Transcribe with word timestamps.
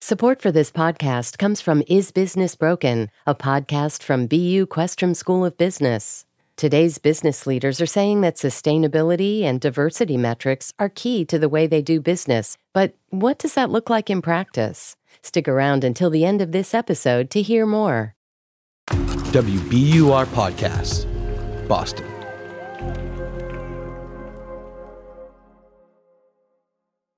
Support 0.00 0.40
for 0.40 0.52
this 0.52 0.70
podcast 0.70 1.38
comes 1.38 1.60
from 1.60 1.82
Is 1.88 2.12
Business 2.12 2.54
Broken, 2.54 3.10
a 3.26 3.34
podcast 3.34 4.02
from 4.02 4.26
BU 4.26 4.66
Questrom 4.66 5.16
School 5.16 5.44
of 5.44 5.56
Business. 5.56 6.26
Today's 6.56 6.98
business 6.98 7.46
leaders 7.46 7.80
are 7.80 7.86
saying 7.86 8.20
that 8.20 8.36
sustainability 8.36 9.42
and 9.42 9.60
diversity 9.60 10.16
metrics 10.16 10.72
are 10.78 10.88
key 10.88 11.24
to 11.24 11.38
the 11.38 11.48
way 11.48 11.66
they 11.66 11.82
do 11.82 12.00
business. 12.00 12.56
But 12.72 12.94
what 13.08 13.38
does 13.38 13.54
that 13.54 13.70
look 13.70 13.90
like 13.90 14.08
in 14.08 14.22
practice? 14.22 14.96
Stick 15.22 15.48
around 15.48 15.82
until 15.82 16.10
the 16.10 16.24
end 16.24 16.40
of 16.40 16.52
this 16.52 16.72
episode 16.72 17.28
to 17.30 17.42
hear 17.42 17.66
more. 17.66 18.14
WBUR 18.90 20.26
Podcast, 20.26 21.06
Boston. 21.66 22.15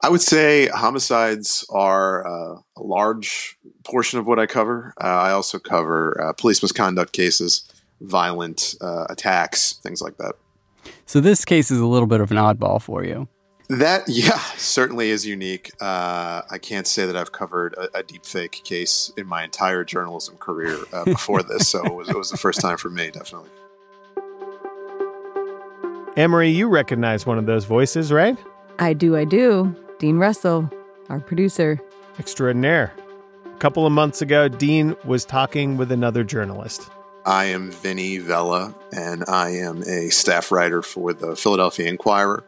I 0.01 0.11
would 0.11 0.23
say 0.23 0.69
homicides 0.69 1.67
are 1.71 2.27
uh, 2.27 2.61
a 2.77 2.83
large 2.83 3.59
portion 3.85 4.21
of 4.21 4.27
what 4.27 4.39
I 4.39 4.47
cover. 4.47 4.95
Uh, 5.01 5.07
I 5.07 5.33
also 5.33 5.59
cover 5.59 6.21
uh, 6.23 6.33
police 6.35 6.63
misconduct 6.63 7.13
cases, 7.13 7.69
violent 8.01 8.77
uh, 8.81 9.07
attacks, 9.11 9.73
things 9.75 10.01
like 10.01 10.17
that. 10.19 10.37
So 11.07 11.21
this 11.21 11.45
case 11.45 11.73
is 11.73 11.81
a 11.81 11.87
little 11.87 12.07
bit 12.07 12.21
of 12.21 12.31
an 12.31 12.37
oddball 12.37 12.81
for 12.81 13.05
you. 13.05 13.27
That, 13.69 14.05
yeah, 14.09 14.39
certainly 14.57 15.11
is 15.11 15.27
unique. 15.27 15.73
Uh, 15.81 16.43
I 16.49 16.59
can't 16.59 16.87
say 16.87 17.05
that 17.05 17.17
I've 17.17 17.33
covered 17.33 17.75
a, 17.75 17.99
a 17.99 18.03
deep 18.05 18.25
fake 18.25 18.63
case 18.65 19.13
in 19.17 19.27
my 19.27 19.43
entire 19.43 19.83
journalism 19.85 20.37
career 20.37 20.79
uh, 20.93 21.05
before 21.07 21.43
this, 21.43 21.69
so 21.69 21.85
it 21.85 21.93
was, 21.93 22.09
it 22.09 22.17
was 22.17 22.31
the 22.31 22.37
first 22.37 22.61
time 22.61 22.77
for 22.77 22.89
me, 22.89 23.11
definitely. 23.11 23.51
Amory, 26.17 26.51
you 26.51 26.69
recognize 26.69 27.27
one 27.27 27.39
of 27.39 27.47
those 27.47 27.65
voices, 27.65 28.13
right? 28.13 28.39
I 28.79 28.93
do, 28.93 29.17
I 29.17 29.25
do. 29.25 29.75
Dean 29.99 30.19
Russell, 30.19 30.71
our 31.09 31.19
producer. 31.19 31.81
Extraordinaire. 32.21 32.93
A 33.45 33.59
couple 33.59 33.85
of 33.85 33.93
months 33.93 34.23
ago, 34.23 34.47
Dean 34.47 34.95
was 35.05 35.25
talking 35.25 35.77
with 35.77 35.91
another 35.91 36.23
journalist. 36.23 36.89
I 37.27 37.47
am 37.47 37.73
Vinny 37.73 38.19
Vella, 38.19 38.75
and 38.93 39.25
I 39.27 39.51
am 39.51 39.83
a 39.83 40.09
staff 40.11 40.53
writer 40.53 40.83
for 40.83 41.13
the 41.13 41.35
Philadelphia 41.35 41.89
Inquirer, 41.89 42.45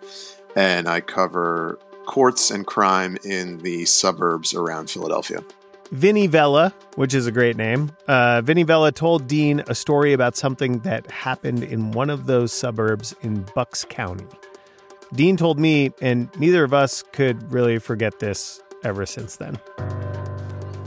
and 0.55 0.89
I 0.89 1.01
cover 1.01 1.79
courts 2.07 2.53
and 2.53 2.65
crime 2.65 3.19
in 3.25 3.59
the 3.59 3.85
suburbs 3.85 4.55
around 4.55 4.89
Philadelphia. 4.89 5.43
Vinny 5.91 6.29
Vella, 6.29 6.73
which 6.95 7.15
is 7.15 7.27
a 7.27 7.33
great 7.33 7.57
name, 7.57 7.91
uh, 8.07 8.43
Vinny 8.43 8.63
Vella 8.63 8.93
told 8.93 9.27
Dean 9.27 9.65
a 9.67 9.75
story 9.75 10.13
about 10.13 10.37
something 10.37 10.79
that 10.81 11.11
happened 11.11 11.65
in 11.65 11.91
one 11.91 12.11
of 12.11 12.27
those 12.27 12.53
suburbs 12.53 13.13
in 13.23 13.45
Bucks 13.57 13.85
County. 13.89 14.27
Dean 15.13 15.37
told 15.37 15.59
me, 15.59 15.91
and 16.01 16.29
neither 16.39 16.63
of 16.63 16.73
us 16.73 17.03
could 17.13 17.53
really 17.53 17.79
forget 17.79 18.21
this 18.21 18.63
ever 18.85 19.05
since 19.07 19.37
then. 19.37 19.59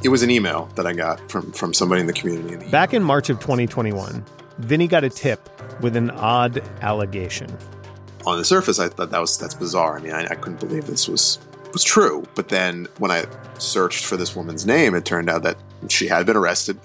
It 0.03 0.09
was 0.09 0.23
an 0.23 0.29
email 0.29 0.69
that 0.75 0.87
I 0.87 0.93
got 0.93 1.29
from, 1.29 1.51
from 1.51 1.73
somebody 1.73 2.01
in 2.01 2.07
the 2.07 2.13
community. 2.13 2.69
Back 2.69 2.93
in 2.93 3.03
March 3.03 3.29
of 3.29 3.39
2021, 3.39 4.23
Vinny 4.59 4.87
got 4.87 5.03
a 5.03 5.09
tip 5.09 5.49
with 5.81 5.95
an 5.95 6.09
odd 6.11 6.61
allegation. 6.81 7.49
On 8.25 8.37
the 8.37 8.45
surface, 8.45 8.79
I 8.79 8.87
thought 8.87 9.11
that 9.11 9.19
was 9.19 9.37
that's 9.37 9.53
bizarre. 9.53 9.97
I 9.97 10.01
mean, 10.01 10.13
I, 10.13 10.25
I 10.25 10.35
couldn't 10.35 10.59
believe 10.59 10.87
this 10.87 11.09
was 11.09 11.39
was 11.73 11.83
true. 11.83 12.23
But 12.35 12.49
then 12.49 12.87
when 12.99 13.11
I 13.11 13.25
searched 13.57 14.05
for 14.05 14.15
this 14.15 14.35
woman's 14.35 14.65
name, 14.65 14.95
it 14.95 15.03
turned 15.03 15.29
out 15.29 15.43
that 15.43 15.57
she 15.89 16.07
had 16.07 16.25
been 16.25 16.37
arrested, 16.37 16.79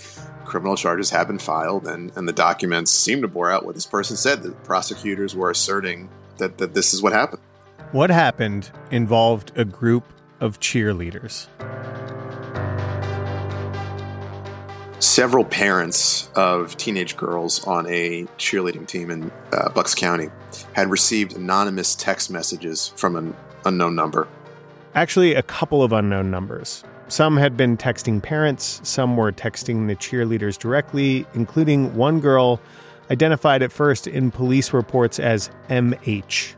criminal 0.44 0.76
charges 0.76 1.10
had 1.10 1.28
been 1.28 1.38
filed, 1.38 1.86
and, 1.86 2.10
and 2.16 2.26
the 2.26 2.32
documents 2.32 2.90
seemed 2.90 3.22
to 3.22 3.28
bore 3.28 3.50
out 3.50 3.64
what 3.64 3.74
this 3.74 3.86
person 3.86 4.16
said. 4.16 4.42
The 4.42 4.50
prosecutors 4.50 5.36
were 5.36 5.50
asserting 5.50 6.08
that, 6.38 6.58
that 6.58 6.74
this 6.74 6.94
is 6.94 7.02
what 7.02 7.12
happened. 7.12 7.42
What 7.92 8.10
happened 8.10 8.70
involved 8.90 9.52
a 9.56 9.64
group 9.64 10.04
of 10.40 10.60
cheerleaders. 10.60 11.46
Several 15.00 15.44
parents 15.44 16.28
of 16.34 16.76
teenage 16.76 17.16
girls 17.16 17.64
on 17.64 17.86
a 17.86 18.24
cheerleading 18.36 18.86
team 18.86 19.10
in 19.10 19.30
uh, 19.52 19.68
Bucks 19.70 19.94
County 19.94 20.28
had 20.72 20.90
received 20.90 21.36
anonymous 21.36 21.94
text 21.94 22.30
messages 22.30 22.88
from 22.96 23.16
an 23.16 23.36
unknown 23.64 23.94
number. 23.94 24.26
Actually, 24.94 25.34
a 25.34 25.42
couple 25.42 25.82
of 25.82 25.92
unknown 25.92 26.30
numbers. 26.30 26.82
Some 27.08 27.36
had 27.36 27.56
been 27.56 27.76
texting 27.76 28.22
parents, 28.22 28.80
some 28.82 29.16
were 29.16 29.32
texting 29.32 29.86
the 29.86 29.96
cheerleaders 29.96 30.58
directly, 30.58 31.26
including 31.32 31.94
one 31.94 32.20
girl 32.20 32.60
identified 33.10 33.62
at 33.62 33.72
first 33.72 34.06
in 34.06 34.30
police 34.30 34.72
reports 34.72 35.18
as 35.18 35.50
MH. 35.68 36.54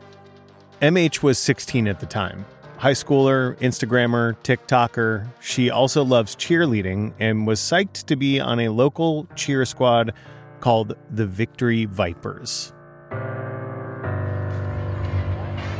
MH 0.81 1.23
was 1.23 1.39
16 1.39 1.89
at 1.89 2.01
the 2.01 2.07
time. 2.07 2.45
High 2.79 2.93
schooler, 2.93 3.59
Instagrammer, 3.59 4.37
TikToker. 4.43 5.29
She 5.41 5.69
also 5.69 6.03
loves 6.03 6.35
cheerleading 6.35 7.13
and 7.19 7.47
was 7.47 7.61
psyched 7.61 8.07
to 8.07 8.17
be 8.17 8.41
on 8.41 8.59
a 8.59 8.71
local 8.71 9.27
cheer 9.37 9.67
squad 9.67 10.15
called 10.61 10.97
the 11.11 11.27
Victory 11.27 11.85
Vipers. 11.85 12.73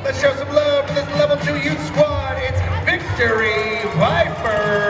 Let's 0.05 0.21
show 0.21 0.35
some 0.35 0.49
love 0.55 0.87
to 0.89 0.95
this 0.95 1.09
level 1.11 1.37
two 1.39 1.57
youth 1.57 1.87
squad. 1.87 2.37
It's 2.39 2.61
Victory 2.85 3.81
Vipers. 3.99 4.90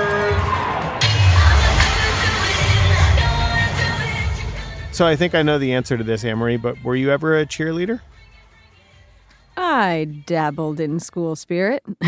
So 5.01 5.07
I 5.07 5.17
think 5.17 5.35
I 5.35 5.41
know 5.41 5.59
the 5.59 5.73
answer 5.73 5.97
to 5.97 6.05
this, 6.05 6.27
Amory, 6.27 6.59
but 6.59 6.85
were 6.85 6.95
you 6.95 7.11
ever 7.11 7.39
a 7.39 7.47
cheerleader? 7.47 8.03
I 9.57 10.23
dabbled 10.27 10.79
in 10.79 11.01
school 11.01 11.37
spirit. 11.37 11.83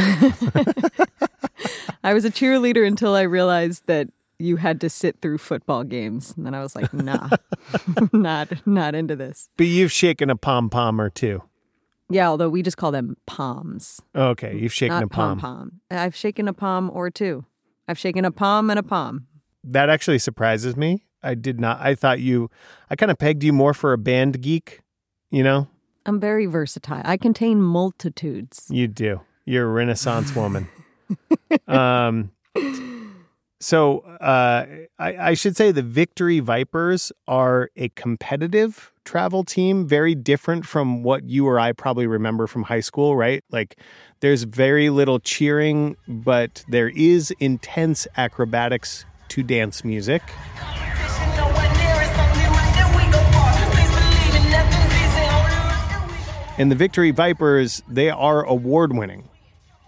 I 2.04 2.12
was 2.12 2.26
a 2.26 2.30
cheerleader 2.30 2.86
until 2.86 3.14
I 3.14 3.22
realized 3.22 3.86
that 3.86 4.10
you 4.38 4.56
had 4.56 4.78
to 4.82 4.90
sit 4.90 5.22
through 5.22 5.38
football 5.38 5.84
games. 5.84 6.34
And 6.36 6.44
then 6.44 6.54
I 6.54 6.60
was 6.60 6.76
like, 6.76 6.92
nah, 6.92 7.30
not 8.12 8.66
not 8.66 8.94
into 8.94 9.16
this. 9.16 9.48
But 9.56 9.68
you've 9.68 9.90
shaken 9.90 10.28
a 10.28 10.36
pom 10.36 10.68
pom 10.68 11.00
or 11.00 11.08
two. 11.08 11.42
Yeah, 12.10 12.28
although 12.28 12.50
we 12.50 12.62
just 12.62 12.76
call 12.76 12.92
them 12.92 13.16
palms. 13.24 14.02
Okay, 14.14 14.54
you've 14.58 14.74
shaken 14.74 14.96
not 14.96 15.04
a 15.04 15.08
pom. 15.08 15.40
pom. 15.40 15.80
I've 15.90 16.14
shaken 16.14 16.46
a 16.46 16.52
palm 16.52 16.90
or 16.92 17.08
two. 17.08 17.46
I've 17.88 17.98
shaken 17.98 18.26
a 18.26 18.30
palm 18.30 18.68
and 18.68 18.78
a 18.78 18.82
palm. 18.82 19.28
That 19.64 19.88
actually 19.88 20.18
surprises 20.18 20.76
me. 20.76 21.06
I 21.22 21.34
did 21.34 21.60
not. 21.60 21.80
I 21.80 21.94
thought 21.94 22.20
you. 22.20 22.50
I 22.90 22.96
kind 22.96 23.10
of 23.10 23.18
pegged 23.18 23.44
you 23.44 23.52
more 23.52 23.74
for 23.74 23.92
a 23.92 23.98
band 23.98 24.40
geek. 24.40 24.80
You 25.30 25.42
know, 25.42 25.68
I'm 26.06 26.20
very 26.20 26.46
versatile. 26.46 27.02
I 27.04 27.16
contain 27.16 27.60
multitudes. 27.60 28.66
You 28.68 28.88
do. 28.88 29.20
You're 29.44 29.64
a 29.68 29.72
Renaissance 29.72 30.34
woman. 30.34 30.68
um, 31.68 32.30
so 33.60 34.00
uh, 34.00 34.66
I, 34.98 35.16
I 35.16 35.34
should 35.34 35.56
say 35.56 35.70
the 35.70 35.82
Victory 35.82 36.40
Vipers 36.40 37.12
are 37.28 37.70
a 37.76 37.88
competitive 37.90 38.92
travel 39.04 39.44
team, 39.44 39.86
very 39.86 40.14
different 40.14 40.66
from 40.66 41.02
what 41.02 41.24
you 41.24 41.46
or 41.46 41.58
I 41.58 41.72
probably 41.72 42.06
remember 42.06 42.46
from 42.46 42.64
high 42.64 42.80
school, 42.80 43.16
right? 43.16 43.44
Like 43.50 43.78
there's 44.20 44.44
very 44.44 44.90
little 44.90 45.18
cheering, 45.18 45.96
but 46.06 46.64
there 46.68 46.88
is 46.88 47.32
intense 47.40 48.06
acrobatics 48.16 49.04
to 49.32 49.42
dance 49.42 49.82
music. 49.82 50.20
And 56.58 56.70
the 56.70 56.74
Victory 56.76 57.12
Vipers, 57.12 57.82
they 57.88 58.10
are 58.10 58.44
award 58.44 58.94
winning. 58.94 59.30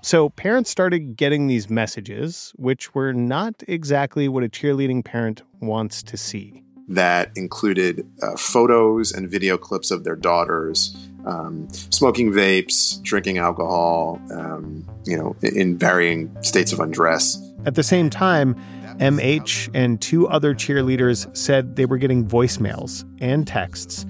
So 0.01 0.31
parents 0.31 0.71
started 0.71 1.17
getting 1.17 1.47
these 1.47 1.69
messages, 1.69 2.55
which 2.57 2.95
were 2.95 3.13
not 3.13 3.63
exactly 3.69 4.29
what 4.29 4.45
a 4.45 4.49
cheerleading 4.49 5.05
parent 5.05 5.43
wants 5.61 6.03
to 6.05 6.17
see. 6.17 6.63
That 6.89 7.31
included 7.37 8.07
uh, 8.23 8.37
photos 8.37 9.13
and 9.13 9.31
video 9.31 9.59
clips 9.59 9.91
of 9.91 10.05
their 10.05 10.17
daughters 10.17 10.97
um, 11.27 11.69
smoking 11.71 12.33
vapes, 12.33 13.03
drinking 13.03 13.39
alcohol, 13.39 14.21
um, 14.31 14.87
you 15.05 15.17
know, 15.17 15.37
in 15.43 15.79
varying 15.79 16.35
states 16.43 16.73
of 16.73 16.81
undress. 16.81 17.39
At 17.67 17.75
the 17.75 17.83
same 17.83 18.11
time, 18.11 18.57
MH 18.99 19.71
and 19.75 20.01
two 20.01 20.29
other 20.29 20.55
cheerleaders 20.55 21.35
said 21.37 21.77
they 21.77 21.87
were 21.87 21.99
getting 21.99 22.27
voicemails 22.27 23.05
and 23.21 23.47
texts 23.47 24.07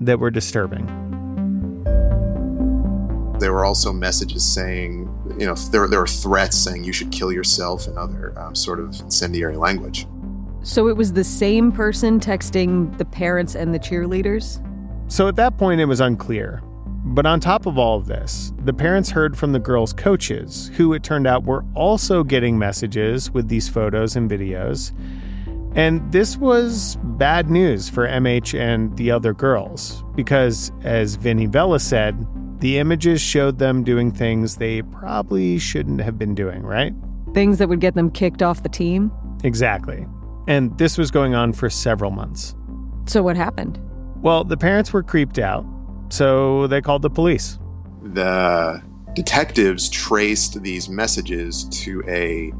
that 0.00 0.18
were 0.18 0.30
disturbing. 0.30 0.86
There 3.38 3.52
were 3.52 3.64
also 3.64 3.92
messages 3.92 4.44
saying, 4.44 5.08
you 5.38 5.46
know, 5.46 5.54
there, 5.54 5.88
there 5.88 6.00
were 6.00 6.06
threats 6.06 6.56
saying 6.56 6.84
you 6.84 6.92
should 6.92 7.10
kill 7.10 7.32
yourself 7.32 7.86
and 7.86 7.98
other 7.98 8.38
um, 8.38 8.54
sort 8.54 8.78
of 8.78 8.88
incendiary 9.00 9.56
language. 9.56 10.06
So 10.62 10.88
it 10.88 10.96
was 10.96 11.12
the 11.12 11.24
same 11.24 11.72
person 11.72 12.20
texting 12.20 12.96
the 12.98 13.04
parents 13.04 13.56
and 13.56 13.74
the 13.74 13.80
cheerleaders? 13.80 14.64
So 15.10 15.26
at 15.26 15.36
that 15.36 15.58
point, 15.58 15.80
it 15.80 15.86
was 15.86 16.00
unclear. 16.00 16.62
But 17.04 17.26
on 17.26 17.40
top 17.40 17.66
of 17.66 17.78
all 17.78 17.98
of 17.98 18.06
this, 18.06 18.52
the 18.64 18.72
parents 18.72 19.10
heard 19.10 19.36
from 19.36 19.52
the 19.52 19.58
girls' 19.58 19.92
coaches, 19.92 20.70
who 20.76 20.92
it 20.92 21.02
turned 21.02 21.26
out 21.26 21.44
were 21.44 21.64
also 21.74 22.22
getting 22.22 22.58
messages 22.58 23.30
with 23.30 23.48
these 23.48 23.68
photos 23.68 24.16
and 24.16 24.30
videos. 24.30 24.92
And 25.74 26.12
this 26.12 26.36
was 26.36 26.96
bad 27.02 27.50
news 27.50 27.88
for 27.88 28.06
MH 28.06 28.58
and 28.58 28.96
the 28.96 29.10
other 29.10 29.34
girls, 29.34 30.04
because 30.14 30.70
as 30.82 31.16
Vinny 31.16 31.46
Vella 31.46 31.80
said, 31.80 32.26
the 32.60 32.78
images 32.78 33.20
showed 33.20 33.58
them 33.58 33.82
doing 33.82 34.12
things 34.12 34.56
they 34.56 34.82
probably 34.82 35.58
shouldn't 35.58 36.00
have 36.00 36.18
been 36.18 36.34
doing, 36.34 36.62
right? 36.62 36.94
things 37.34 37.58
that 37.58 37.68
would 37.68 37.80
get 37.80 37.94
them 37.94 38.10
kicked 38.10 38.42
off 38.42 38.62
the 38.62 38.68
team. 38.68 39.10
Exactly. 39.44 40.06
And 40.48 40.76
this 40.78 40.98
was 40.98 41.10
going 41.10 41.34
on 41.34 41.52
for 41.52 41.70
several 41.70 42.10
months. 42.10 42.54
So 43.06 43.22
what 43.22 43.36
happened? 43.36 43.80
Well, 44.16 44.44
the 44.44 44.56
parents 44.56 44.92
were 44.92 45.02
creeped 45.02 45.38
out, 45.38 45.64
so 46.12 46.66
they 46.66 46.82
called 46.82 47.00
the 47.00 47.08
police. 47.08 47.58
The 48.02 48.82
detectives 49.14 49.88
traced 49.88 50.62
these 50.62 50.90
messages 50.90 51.64
to 51.84 52.02
a 52.06 52.52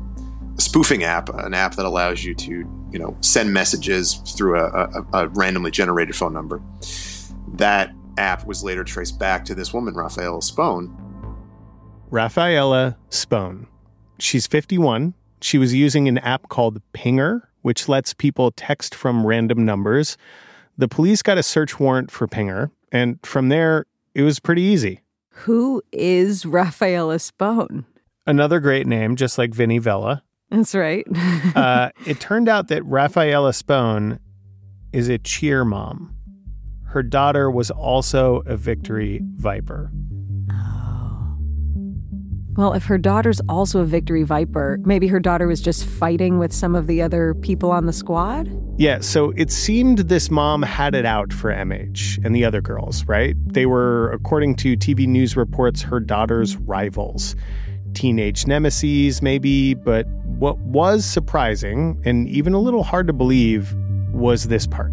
spoofing 0.58 1.04
app, 1.04 1.28
an 1.28 1.52
app 1.52 1.74
that 1.74 1.84
allows 1.84 2.24
you 2.24 2.34
to, 2.34 2.50
you 2.90 2.98
know, 2.98 3.14
send 3.20 3.52
messages 3.52 4.14
through 4.36 4.58
a, 4.58 4.68
a, 4.68 5.04
a 5.12 5.28
randomly 5.28 5.70
generated 5.70 6.16
phone 6.16 6.32
number. 6.32 6.62
That 7.54 7.92
app 8.16 8.46
was 8.46 8.64
later 8.64 8.84
traced 8.84 9.18
back 9.18 9.44
to 9.44 9.54
this 9.54 9.74
woman, 9.74 9.94
Rafaela 9.94 10.40
Spone. 10.40 10.96
Rafaela 12.10 12.96
Spone. 13.10 13.66
She's 14.18 14.46
51. 14.46 15.12
She 15.42 15.58
was 15.58 15.74
using 15.74 16.08
an 16.08 16.16
app 16.18 16.48
called 16.48 16.80
Pinger, 16.94 17.42
which 17.60 17.86
lets 17.86 18.14
people 18.14 18.50
text 18.50 18.94
from 18.94 19.26
random 19.26 19.66
numbers. 19.66 20.16
The 20.78 20.88
police 20.88 21.20
got 21.20 21.36
a 21.36 21.42
search 21.42 21.78
warrant 21.78 22.10
for 22.10 22.26
Pinger, 22.26 22.70
and 22.92 23.18
from 23.24 23.48
there, 23.48 23.86
it 24.14 24.22
was 24.22 24.38
pretty 24.38 24.62
easy. 24.62 25.00
Who 25.30 25.82
is 25.90 26.46
Rafaela 26.46 27.18
Spone? 27.18 27.86
Another 28.26 28.60
great 28.60 28.86
name, 28.86 29.16
just 29.16 29.38
like 29.38 29.54
Vinny 29.54 29.78
Vella. 29.78 30.22
That's 30.50 30.74
right. 30.74 31.06
uh, 31.56 31.90
it 32.06 32.20
turned 32.20 32.48
out 32.48 32.68
that 32.68 32.84
Rafaela 32.84 33.54
Spone 33.54 34.20
is 34.92 35.08
a 35.08 35.18
cheer 35.18 35.64
mom. 35.64 36.14
Her 36.88 37.02
daughter 37.02 37.50
was 37.50 37.70
also 37.70 38.42
a 38.44 38.56
Victory 38.56 39.20
Viper. 39.36 39.90
Well, 42.54 42.74
if 42.74 42.84
her 42.84 42.98
daughter's 42.98 43.40
also 43.48 43.80
a 43.80 43.84
Victory 43.84 44.24
Viper, 44.24 44.78
maybe 44.84 45.06
her 45.08 45.20
daughter 45.20 45.46
was 45.46 45.60
just 45.60 45.86
fighting 45.86 46.38
with 46.38 46.52
some 46.52 46.74
of 46.74 46.86
the 46.86 47.00
other 47.00 47.34
people 47.34 47.70
on 47.70 47.86
the 47.86 47.94
squad? 47.94 48.50
Yeah, 48.76 49.00
so 49.00 49.32
it 49.36 49.50
seemed 49.50 49.98
this 49.98 50.30
mom 50.30 50.62
had 50.62 50.94
it 50.94 51.06
out 51.06 51.32
for 51.32 51.50
MH 51.50 52.22
and 52.24 52.34
the 52.34 52.44
other 52.44 52.60
girls, 52.60 53.06
right? 53.06 53.36
They 53.46 53.64
were, 53.64 54.10
according 54.10 54.56
to 54.56 54.76
TV 54.76 55.06
news 55.06 55.34
reports, 55.34 55.80
her 55.82 55.98
daughter's 55.98 56.56
rivals. 56.56 57.36
Teenage 57.94 58.46
nemesis, 58.46 59.22
maybe, 59.22 59.72
but 59.72 60.06
what 60.24 60.58
was 60.58 61.06
surprising 61.06 62.02
and 62.04 62.28
even 62.28 62.52
a 62.52 62.58
little 62.58 62.82
hard 62.82 63.06
to 63.06 63.12
believe 63.14 63.74
was 64.12 64.48
this 64.48 64.66
part. 64.66 64.92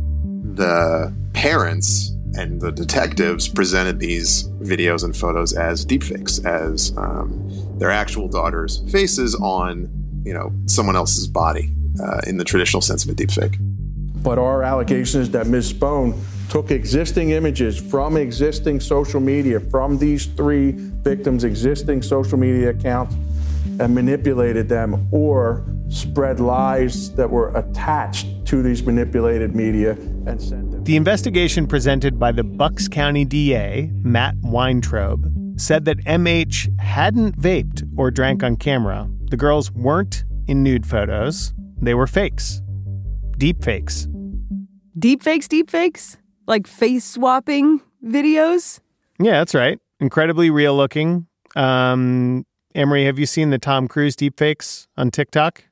The 0.55 1.13
parents 1.33 2.15
and 2.35 2.61
the 2.61 2.71
detectives 2.71 3.47
presented 3.47 3.99
these 3.99 4.47
videos 4.59 5.03
and 5.03 5.15
photos 5.15 5.53
as 5.53 5.85
deepfakes, 5.85 6.43
as 6.45 6.95
um, 6.97 7.77
their 7.79 7.91
actual 7.91 8.27
daughters' 8.27 8.83
faces 8.91 9.35
on, 9.35 9.89
you 10.25 10.33
know, 10.33 10.51
someone 10.65 10.95
else's 10.95 11.27
body 11.27 11.73
uh, 12.03 12.21
in 12.27 12.37
the 12.37 12.43
traditional 12.43 12.81
sense 12.81 13.03
of 13.03 13.09
a 13.09 13.13
deepfake. 13.13 13.57
But 14.21 14.37
our 14.37 14.63
allegation 14.63 15.21
is 15.21 15.31
that 15.31 15.47
Ms. 15.47 15.69
Spone 15.69 16.21
took 16.49 16.71
existing 16.71 17.29
images 17.31 17.79
from 17.79 18.17
existing 18.17 18.79
social 18.79 19.19
media, 19.19 19.59
from 19.59 19.97
these 19.97 20.25
three 20.25 20.71
victims' 20.71 21.43
existing 21.43 22.01
social 22.01 22.37
media 22.37 22.69
accounts, 22.71 23.15
and 23.79 23.95
manipulated 23.95 24.67
them 24.67 25.07
or 25.11 25.65
spread 25.89 26.39
lies 26.39 27.11
that 27.15 27.29
were 27.29 27.55
attached 27.55 28.27
to 28.45 28.61
these 28.61 28.83
manipulated 28.83 29.55
media 29.55 29.91
and 30.27 30.41
sent. 30.41 30.68
The 30.89 30.95
investigation 30.95 31.67
presented 31.67 32.17
by 32.17 32.31
the 32.31 32.43
Bucks 32.43 32.87
County 32.87 33.23
DA, 33.23 33.91
Matt 34.01 34.33
Weintraub, 34.41 35.31
said 35.55 35.85
that 35.85 35.99
MH 35.99 36.79
hadn't 36.79 37.39
vaped 37.39 37.87
or 37.95 38.09
drank 38.09 38.41
on 38.41 38.55
camera. 38.55 39.07
The 39.29 39.37
girls 39.37 39.71
weren't 39.71 40.23
in 40.47 40.63
nude 40.63 40.87
photos, 40.87 41.53
they 41.79 41.93
were 41.93 42.07
fakes. 42.07 42.63
Deep 43.37 43.63
fakes. 43.63 44.07
Deep 44.97 45.21
fakes, 45.21 45.47
deep 45.47 45.69
fakes? 45.69 46.17
Like 46.47 46.65
face 46.65 47.05
swapping 47.05 47.81
videos? 48.03 48.79
Yeah, 49.19 49.33
that's 49.33 49.53
right. 49.53 49.77
Incredibly 49.99 50.49
real 50.49 50.75
looking. 50.75 51.27
Um, 51.55 52.47
Amory, 52.73 53.05
have 53.05 53.19
you 53.19 53.27
seen 53.27 53.51
the 53.51 53.59
Tom 53.59 53.87
Cruise 53.87 54.15
deepfakes 54.15 54.87
on 54.97 55.11
TikTok? 55.11 55.65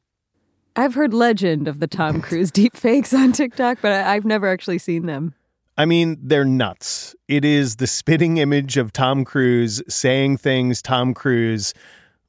I've 0.78 0.94
heard 0.94 1.12
legend 1.12 1.68
of 1.68 1.80
the 1.80 1.88
Tom 1.88 2.22
Cruise 2.22 2.52
deepfakes 2.52 3.12
on 3.18 3.32
TikTok, 3.32 3.80
but 3.82 3.92
I- 3.92 4.14
I've 4.16 4.26
never 4.26 4.48
actually 4.48 4.78
seen 4.78 5.08
them. 5.08 5.34
I 5.76 5.86
mean, 5.86 6.18
they're 6.22 6.46
nuts. 6.46 7.16
It 7.28 7.44
is 7.44 7.78
the 7.78 7.88
spitting 7.88 8.38
image 8.38 8.78
of 8.78 8.94
Tom 8.94 9.26
Cruise 9.26 9.82
saying 9.90 10.38
things 10.38 10.82
Tom 10.84 11.14
Cruise 11.16 11.74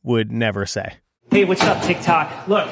would 0.03 0.33
never 0.33 0.65
say. 0.65 0.95
Hey, 1.31 1.45
what's 1.45 1.62
up, 1.62 1.83
TikTok? 1.83 2.49
Look, 2.49 2.69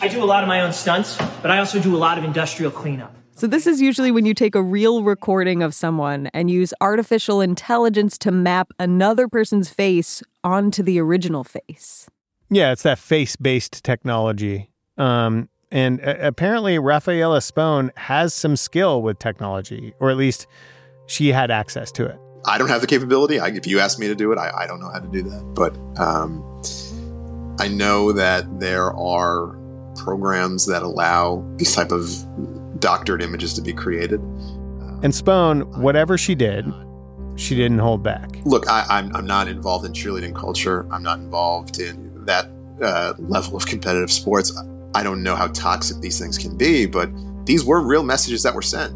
I 0.00 0.08
do 0.08 0.22
a 0.22 0.24
lot 0.24 0.42
of 0.42 0.48
my 0.48 0.62
own 0.62 0.72
stunts, 0.72 1.18
but 1.42 1.50
I 1.50 1.58
also 1.58 1.80
do 1.80 1.94
a 1.94 1.98
lot 1.98 2.16
of 2.16 2.24
industrial 2.24 2.70
cleanup. 2.72 3.14
So, 3.34 3.46
this 3.46 3.66
is 3.66 3.80
usually 3.80 4.10
when 4.10 4.26
you 4.26 4.34
take 4.34 4.54
a 4.54 4.62
real 4.62 5.02
recording 5.02 5.62
of 5.62 5.74
someone 5.74 6.28
and 6.34 6.50
use 6.50 6.72
artificial 6.80 7.40
intelligence 7.42 8.16
to 8.18 8.30
map 8.30 8.72
another 8.78 9.28
person's 9.28 9.68
face 9.70 10.22
onto 10.44 10.82
the 10.82 10.98
original 10.98 11.44
face. 11.44 12.08
Yeah, 12.50 12.72
it's 12.72 12.82
that 12.82 12.98
face 12.98 13.36
based 13.36 13.82
technology. 13.84 14.70
Um, 14.98 15.48
and 15.70 16.00
uh, 16.00 16.16
apparently, 16.20 16.78
Rafaela 16.78 17.40
Spone 17.40 17.92
has 17.96 18.34
some 18.34 18.56
skill 18.56 19.02
with 19.02 19.18
technology, 19.18 19.94
or 20.00 20.10
at 20.10 20.16
least 20.16 20.46
she 21.06 21.28
had 21.28 21.50
access 21.50 21.92
to 21.92 22.06
it. 22.06 22.18
I 22.46 22.58
don't 22.58 22.68
have 22.68 22.80
the 22.80 22.86
capability. 22.86 23.38
I, 23.38 23.48
if 23.48 23.66
you 23.66 23.80
ask 23.80 23.98
me 23.98 24.08
to 24.08 24.14
do 24.14 24.32
it, 24.32 24.38
I, 24.38 24.50
I 24.62 24.66
don't 24.66 24.80
know 24.80 24.90
how 24.90 24.98
to 24.98 25.08
do 25.08 25.22
that. 25.22 25.42
But 25.54 25.76
um, 26.00 26.42
I 27.60 27.68
know 27.68 28.12
that 28.12 28.60
there 28.60 28.92
are 28.94 29.56
programs 29.96 30.66
that 30.66 30.82
allow 30.82 31.44
these 31.56 31.74
type 31.74 31.92
of 31.92 32.08
doctored 32.80 33.22
images 33.22 33.52
to 33.54 33.62
be 33.62 33.72
created. 33.72 34.20
And 35.02 35.14
Spone, 35.14 35.60
whatever 35.80 36.16
she 36.16 36.34
did, 36.34 36.66
she 37.36 37.54
didn't 37.54 37.78
hold 37.78 38.02
back. 38.02 38.30
Look, 38.44 38.68
I, 38.68 38.86
I'm, 38.88 39.14
I'm 39.14 39.26
not 39.26 39.48
involved 39.48 39.84
in 39.84 39.92
cheerleading 39.92 40.34
culture. 40.34 40.86
I'm 40.90 41.02
not 41.02 41.18
involved 41.18 41.78
in 41.78 42.24
that 42.24 42.50
uh, 42.82 43.14
level 43.18 43.56
of 43.56 43.66
competitive 43.66 44.10
sports. 44.10 44.52
I 44.94 45.02
don't 45.02 45.22
know 45.22 45.36
how 45.36 45.48
toxic 45.48 46.00
these 46.00 46.18
things 46.18 46.36
can 46.36 46.56
be, 46.56 46.86
but 46.86 47.10
these 47.46 47.64
were 47.64 47.80
real 47.80 48.02
messages 48.02 48.42
that 48.42 48.54
were 48.54 48.62
sent. 48.62 48.94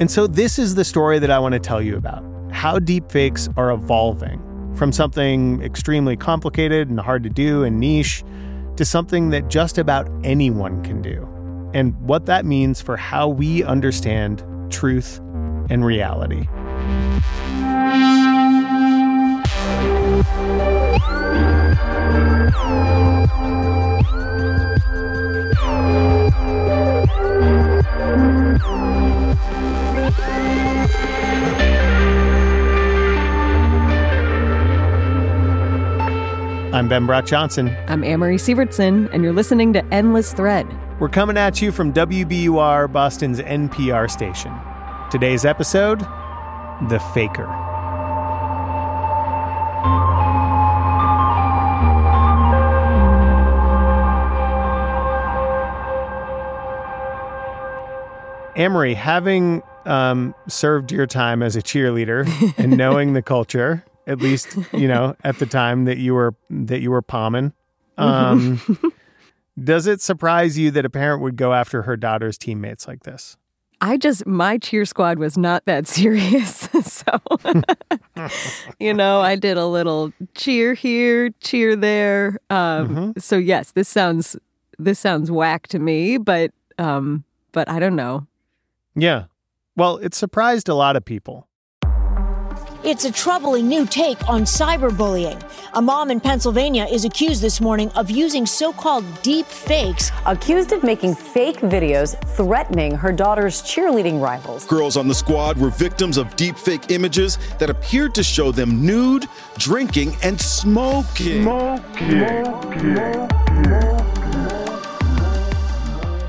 And 0.00 0.10
so, 0.10 0.26
this 0.26 0.58
is 0.58 0.74
the 0.74 0.84
story 0.84 1.20
that 1.20 1.30
I 1.30 1.38
want 1.38 1.52
to 1.52 1.60
tell 1.60 1.80
you 1.80 1.96
about 1.96 2.24
how 2.52 2.78
deepfakes 2.78 3.52
are 3.56 3.70
evolving 3.70 4.40
from 4.74 4.90
something 4.90 5.62
extremely 5.62 6.16
complicated 6.16 6.88
and 6.90 6.98
hard 6.98 7.22
to 7.22 7.30
do 7.30 7.62
and 7.62 7.78
niche 7.78 8.24
to 8.76 8.84
something 8.84 9.30
that 9.30 9.48
just 9.48 9.78
about 9.78 10.10
anyone 10.24 10.82
can 10.82 11.00
do, 11.00 11.28
and 11.72 11.94
what 12.00 12.26
that 12.26 12.44
means 12.44 12.80
for 12.80 12.96
how 12.96 13.28
we 13.28 13.62
understand 13.62 14.42
truth 14.70 15.20
and 15.70 15.84
reality. 15.84 16.48
I'm 20.04 20.10
Ben 36.88 37.06
Brock 37.06 37.24
Johnson. 37.24 37.74
I'm 37.88 38.04
Amory 38.04 38.36
Sievertson, 38.36 39.08
and 39.10 39.24
you're 39.24 39.32
listening 39.32 39.72
to 39.72 39.82
Endless 39.86 40.34
Thread. 40.34 40.66
We're 41.00 41.08
coming 41.08 41.38
at 41.38 41.62
you 41.62 41.72
from 41.72 41.94
WBUR, 41.94 42.92
Boston's 42.92 43.40
NPR 43.40 44.10
station. 44.10 44.52
Today's 45.10 45.46
episode 45.46 46.00
The 46.90 47.02
Faker. 47.14 47.63
Amory, 58.56 58.94
having 58.94 59.62
um, 59.86 60.34
served 60.48 60.92
your 60.92 61.06
time 61.06 61.42
as 61.42 61.56
a 61.56 61.62
cheerleader 61.62 62.28
and 62.58 62.76
knowing 62.76 63.12
the 63.14 63.22
culture, 63.22 63.84
at 64.06 64.18
least 64.20 64.56
you 64.72 64.88
know 64.88 65.16
at 65.24 65.38
the 65.38 65.46
time 65.46 65.84
that 65.86 65.98
you 65.98 66.14
were 66.14 66.34
that 66.50 66.80
you 66.80 66.90
were 66.90 67.02
palming, 67.02 67.52
um, 67.98 68.60
does 69.62 69.86
it 69.86 70.00
surprise 70.00 70.58
you 70.58 70.70
that 70.72 70.84
a 70.84 70.90
parent 70.90 71.22
would 71.22 71.36
go 71.36 71.52
after 71.52 71.82
her 71.82 71.96
daughter's 71.96 72.38
teammates 72.38 72.86
like 72.88 73.02
this? 73.02 73.36
I 73.80 73.98
just, 73.98 74.24
my 74.24 74.56
cheer 74.56 74.86
squad 74.86 75.18
was 75.18 75.36
not 75.36 75.66
that 75.66 75.86
serious. 75.88 76.68
so, 76.82 77.20
you 78.78 78.94
know, 78.94 79.20
I 79.20 79.36
did 79.36 79.58
a 79.58 79.66
little 79.66 80.10
cheer 80.34 80.72
here, 80.72 81.30
cheer 81.40 81.76
there. 81.76 82.38
Um, 82.48 83.12
So, 83.18 83.36
yes, 83.36 83.72
this 83.72 83.88
sounds, 83.88 84.36
this 84.78 84.98
sounds 84.98 85.30
whack 85.30 85.66
to 85.68 85.78
me, 85.78 86.16
but, 86.16 86.52
um, 86.78 87.24
but 87.52 87.68
I 87.68 87.78
don't 87.78 87.96
know. 87.96 88.26
Yeah. 88.94 89.24
Well, 89.76 89.96
it 89.98 90.14
surprised 90.14 90.68
a 90.68 90.74
lot 90.74 90.96
of 90.96 91.04
people. 91.04 91.48
It's 92.84 93.06
a 93.06 93.10
troubling 93.10 93.66
new 93.66 93.86
take 93.86 94.28
on 94.28 94.42
cyberbullying. 94.42 95.42
A 95.72 95.80
mom 95.80 96.10
in 96.10 96.20
Pennsylvania 96.20 96.84
is 96.84 97.06
accused 97.06 97.40
this 97.40 97.58
morning 97.58 97.90
of 97.92 98.10
using 98.10 98.44
so 98.44 98.74
called 98.74 99.06
deep 99.22 99.46
fakes. 99.46 100.10
Accused 100.26 100.70
of 100.72 100.82
making 100.82 101.14
fake 101.14 101.56
videos 101.60 102.14
threatening 102.36 102.94
her 102.94 103.10
daughter's 103.10 103.62
cheerleading 103.62 104.20
rivals. 104.20 104.66
Girls 104.66 104.98
on 104.98 105.08
the 105.08 105.14
squad 105.14 105.56
were 105.56 105.70
victims 105.70 106.18
of 106.18 106.36
deep 106.36 106.58
fake 106.58 106.90
images 106.90 107.38
that 107.58 107.70
appeared 107.70 108.14
to 108.16 108.22
show 108.22 108.52
them 108.52 108.84
nude, 108.84 109.26
drinking, 109.56 110.14
and 110.22 110.38
smoking. 110.38 111.42
Smoking. 111.42 112.24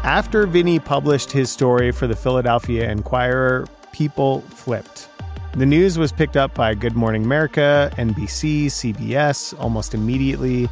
After 0.05 0.45
Vinny 0.45 0.77
published 0.77 1.31
his 1.31 1.49
story 1.49 1.91
for 1.91 2.05
the 2.05 2.15
Philadelphia 2.15 2.87
Inquirer, 2.91 3.65
people 3.91 4.41
flipped. 4.41 5.09
The 5.55 5.65
news 5.65 5.97
was 5.97 6.11
picked 6.11 6.37
up 6.37 6.53
by 6.53 6.75
Good 6.75 6.95
Morning 6.95 7.23
America, 7.23 7.89
NBC, 7.97 8.67
CBS 8.67 9.59
almost 9.59 9.95
immediately. 9.95 10.69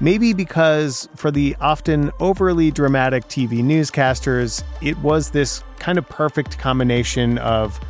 Maybe 0.00 0.32
because 0.32 1.08
for 1.16 1.32
the 1.32 1.56
often 1.60 2.12
overly 2.20 2.70
dramatic 2.70 3.24
TV 3.24 3.54
newscasters, 3.54 4.62
it 4.80 4.96
was 4.98 5.32
this 5.32 5.64
kind 5.80 5.98
of 5.98 6.08
perfect 6.08 6.56
combination 6.60 7.38
of 7.38 7.80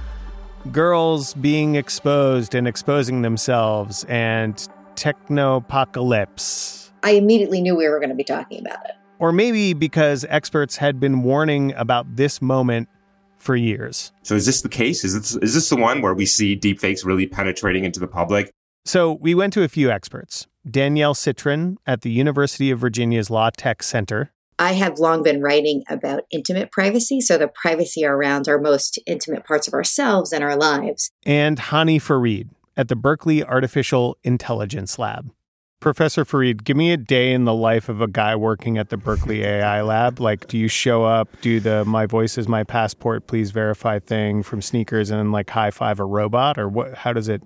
girls 0.72 1.34
being 1.34 1.75
exposed 1.75 2.54
and 2.54 2.66
exposing 2.66 3.20
themselves 3.20 4.04
and 4.04 4.66
technopocalypse. 4.94 6.88
I 7.02 7.10
immediately 7.10 7.60
knew 7.60 7.76
we 7.76 7.87
were 7.87 7.99
going 7.99 8.08
to 8.08 8.14
be 8.14 8.25
talking 8.25 8.60
about 8.60 8.82
it. 8.87 8.92
Or 9.21 9.33
maybe 9.33 9.75
because 9.75 10.25
experts 10.29 10.77
had 10.79 10.99
been 10.99 11.23
warning 11.23 11.75
about 11.75 12.17
this 12.17 12.41
moment 12.41 12.89
for 13.37 13.55
years. 13.55 14.12
So 14.23 14.35
is 14.35 14.47
this 14.47 14.62
the 14.62 14.69
case? 14.69 15.05
Is 15.05 15.15
this, 15.15 15.37
is 15.37 15.55
this 15.55 15.69
the 15.69 15.77
one 15.77 16.00
where 16.00 16.15
we 16.15 16.27
see 16.27 16.59
deepfakes 16.59 17.05
really 17.05 17.27
penetrating 17.27 17.85
into 17.85 18.00
the 18.00 18.09
public? 18.09 18.50
So 18.87 19.12
we 19.12 19.35
went 19.35 19.53
to 19.53 19.62
a 19.62 19.69
few 19.69 19.91
experts. 19.91 20.47
Danielle 20.69 21.15
Citron 21.15 21.79
at 21.87 22.00
the 22.00 22.11
University 22.11 22.71
of 22.71 22.79
Virginia's 22.79 23.31
Law 23.31 23.50
Tech 23.50 23.83
Center. 23.83 24.33
I 24.59 24.73
have 24.73 24.99
long 24.99 25.23
been 25.23 25.41
writing 25.41 25.85
about 25.89 26.25
intimate 26.31 26.71
privacy, 26.71 27.21
so 27.21 27.39
the 27.39 27.49
privacy 27.49 28.05
around 28.05 28.49
our 28.49 28.59
most 28.59 28.99
intimate 29.07 29.47
parts 29.47 29.69
of 29.69 29.75
ourselves 29.75 30.33
and 30.33 30.45
our 30.45 30.57
lives. 30.57 31.11
And 31.25 31.59
Hani 31.59 32.00
Farid 32.00 32.50
at 32.77 32.89
the 32.89 32.97
Berkeley 32.97 33.45
Artificial 33.45 34.19
Intelligence 34.23 34.99
Lab. 34.99 35.31
Professor 35.80 36.26
Farid, 36.26 36.64
give 36.64 36.76
me 36.76 36.92
a 36.92 36.99
day 36.99 37.32
in 37.32 37.44
the 37.46 37.54
life 37.54 37.88
of 37.88 38.02
a 38.02 38.06
guy 38.06 38.37
working 38.37 38.76
at 38.76 38.90
the 38.90 38.99
Berkeley 38.99 39.42
AI 39.42 39.80
lab. 39.80 40.20
Like, 40.20 40.46
do 40.46 40.58
you 40.58 40.68
show 40.68 41.04
up, 41.04 41.28
do 41.40 41.58
the 41.58 41.87
my 41.87 42.04
voice 42.04 42.37
is 42.37 42.46
my 42.46 42.64
passport, 42.64 43.26
please 43.26 43.50
verify 43.50 43.99
thing 43.99 44.42
from 44.42 44.60
sneakers 44.60 45.10
and 45.10 45.18
then 45.18 45.32
like 45.32 45.49
high 45.49 45.70
five 45.70 45.99
a 45.99 46.04
robot? 46.04 46.58
Or 46.58 46.68
what, 46.68 46.94
how 46.94 47.14
does 47.14 47.30
it, 47.30 47.42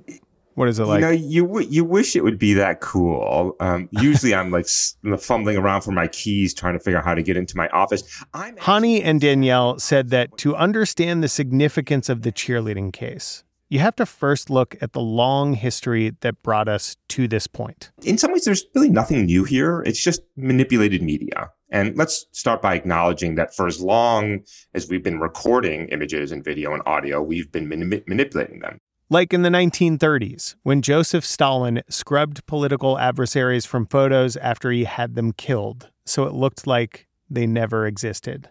what 0.55 0.69
is 0.69 0.81
it 0.81 0.85
like? 0.85 1.01
You 1.01 1.07
know, 1.07 1.11
you, 1.13 1.47
w- 1.47 1.69
you 1.71 1.85
wish 1.85 2.17
it 2.17 2.25
would 2.25 2.39
be 2.39 2.55
that 2.55 2.81
cool. 2.81 3.55
Um, 3.61 3.89
usually 3.93 4.35
I'm 4.35 4.51
like 4.51 4.67
fumbling 5.21 5.57
around 5.57 5.83
for 5.83 5.93
my 5.93 6.09
keys 6.09 6.53
trying 6.55 6.75
to 6.75 6.81
figure 6.81 6.99
out 6.99 7.05
how 7.05 7.15
to 7.15 7.23
get 7.23 7.37
into 7.37 7.57
my 7.57 7.69
office. 7.69 8.03
I'm 8.35 8.57
Hani 8.57 9.01
and 9.05 9.21
Danielle 9.21 9.79
said 9.79 10.11
that 10.11 10.37
to 10.39 10.57
understand 10.57 11.23
the 11.23 11.29
significance 11.29 12.09
of 12.09 12.23
the 12.23 12.33
cheerleading 12.33 12.93
case, 12.93 13.45
you 13.75 13.81
have 13.81 13.97
to 13.97 14.07
first 14.07 14.51
look 14.51 14.77
at 14.81 14.93
the 14.93 15.01
long 15.01 15.55
history 15.55 16.13
that 16.21 16.41
brought 16.45 16.69
us 16.69 16.97
to 17.09 17.27
this 17.27 17.49
point. 17.49 17.91
In 18.05 18.17
some 18.17 18.31
ways, 18.31 18.45
there's 18.45 18.65
really 18.73 18.89
nothing 18.89 19.27
new 19.27 19.43
here. 19.43 19.83
It's 19.85 20.01
just 20.01 20.23
manipulated 20.37 21.03
media. 21.03 21.51
And 21.71 21.97
let's 21.97 22.27
start 22.31 22.63
by 22.63 22.77
acknowledging 22.77 23.35
that 23.35 23.53
for 23.53 23.67
as 23.67 23.81
long 23.81 24.43
as 24.75 24.89
we've 24.89 25.03
been 25.03 25.19
recording 25.19 25.89
images 25.89 26.31
and 26.31 26.45
video 26.45 26.73
and 26.73 26.85
audio, 26.87 27.21
we've 27.21 27.51
been 27.51 27.69
mani- 27.69 28.05
manipulating 28.07 28.61
them. 28.61 28.79
Like 29.11 29.35
in 29.35 29.43
the 29.43 29.49
1930s, 29.49 30.55
when 30.63 30.81
Joseph 30.81 31.25
Stalin 31.25 31.83
scrubbed 31.89 32.47
political 32.47 32.97
adversaries 32.97 33.67
from 33.67 33.87
photos 33.87 34.37
after 34.37 34.71
he 34.71 34.85
had 34.85 35.17
them 35.17 35.33
killed, 35.33 35.91
so 36.07 36.29
it 36.29 36.33
looked 36.33 36.65
like 36.65 37.09
they 37.29 37.45
never 37.45 37.89
existed. 37.89 38.51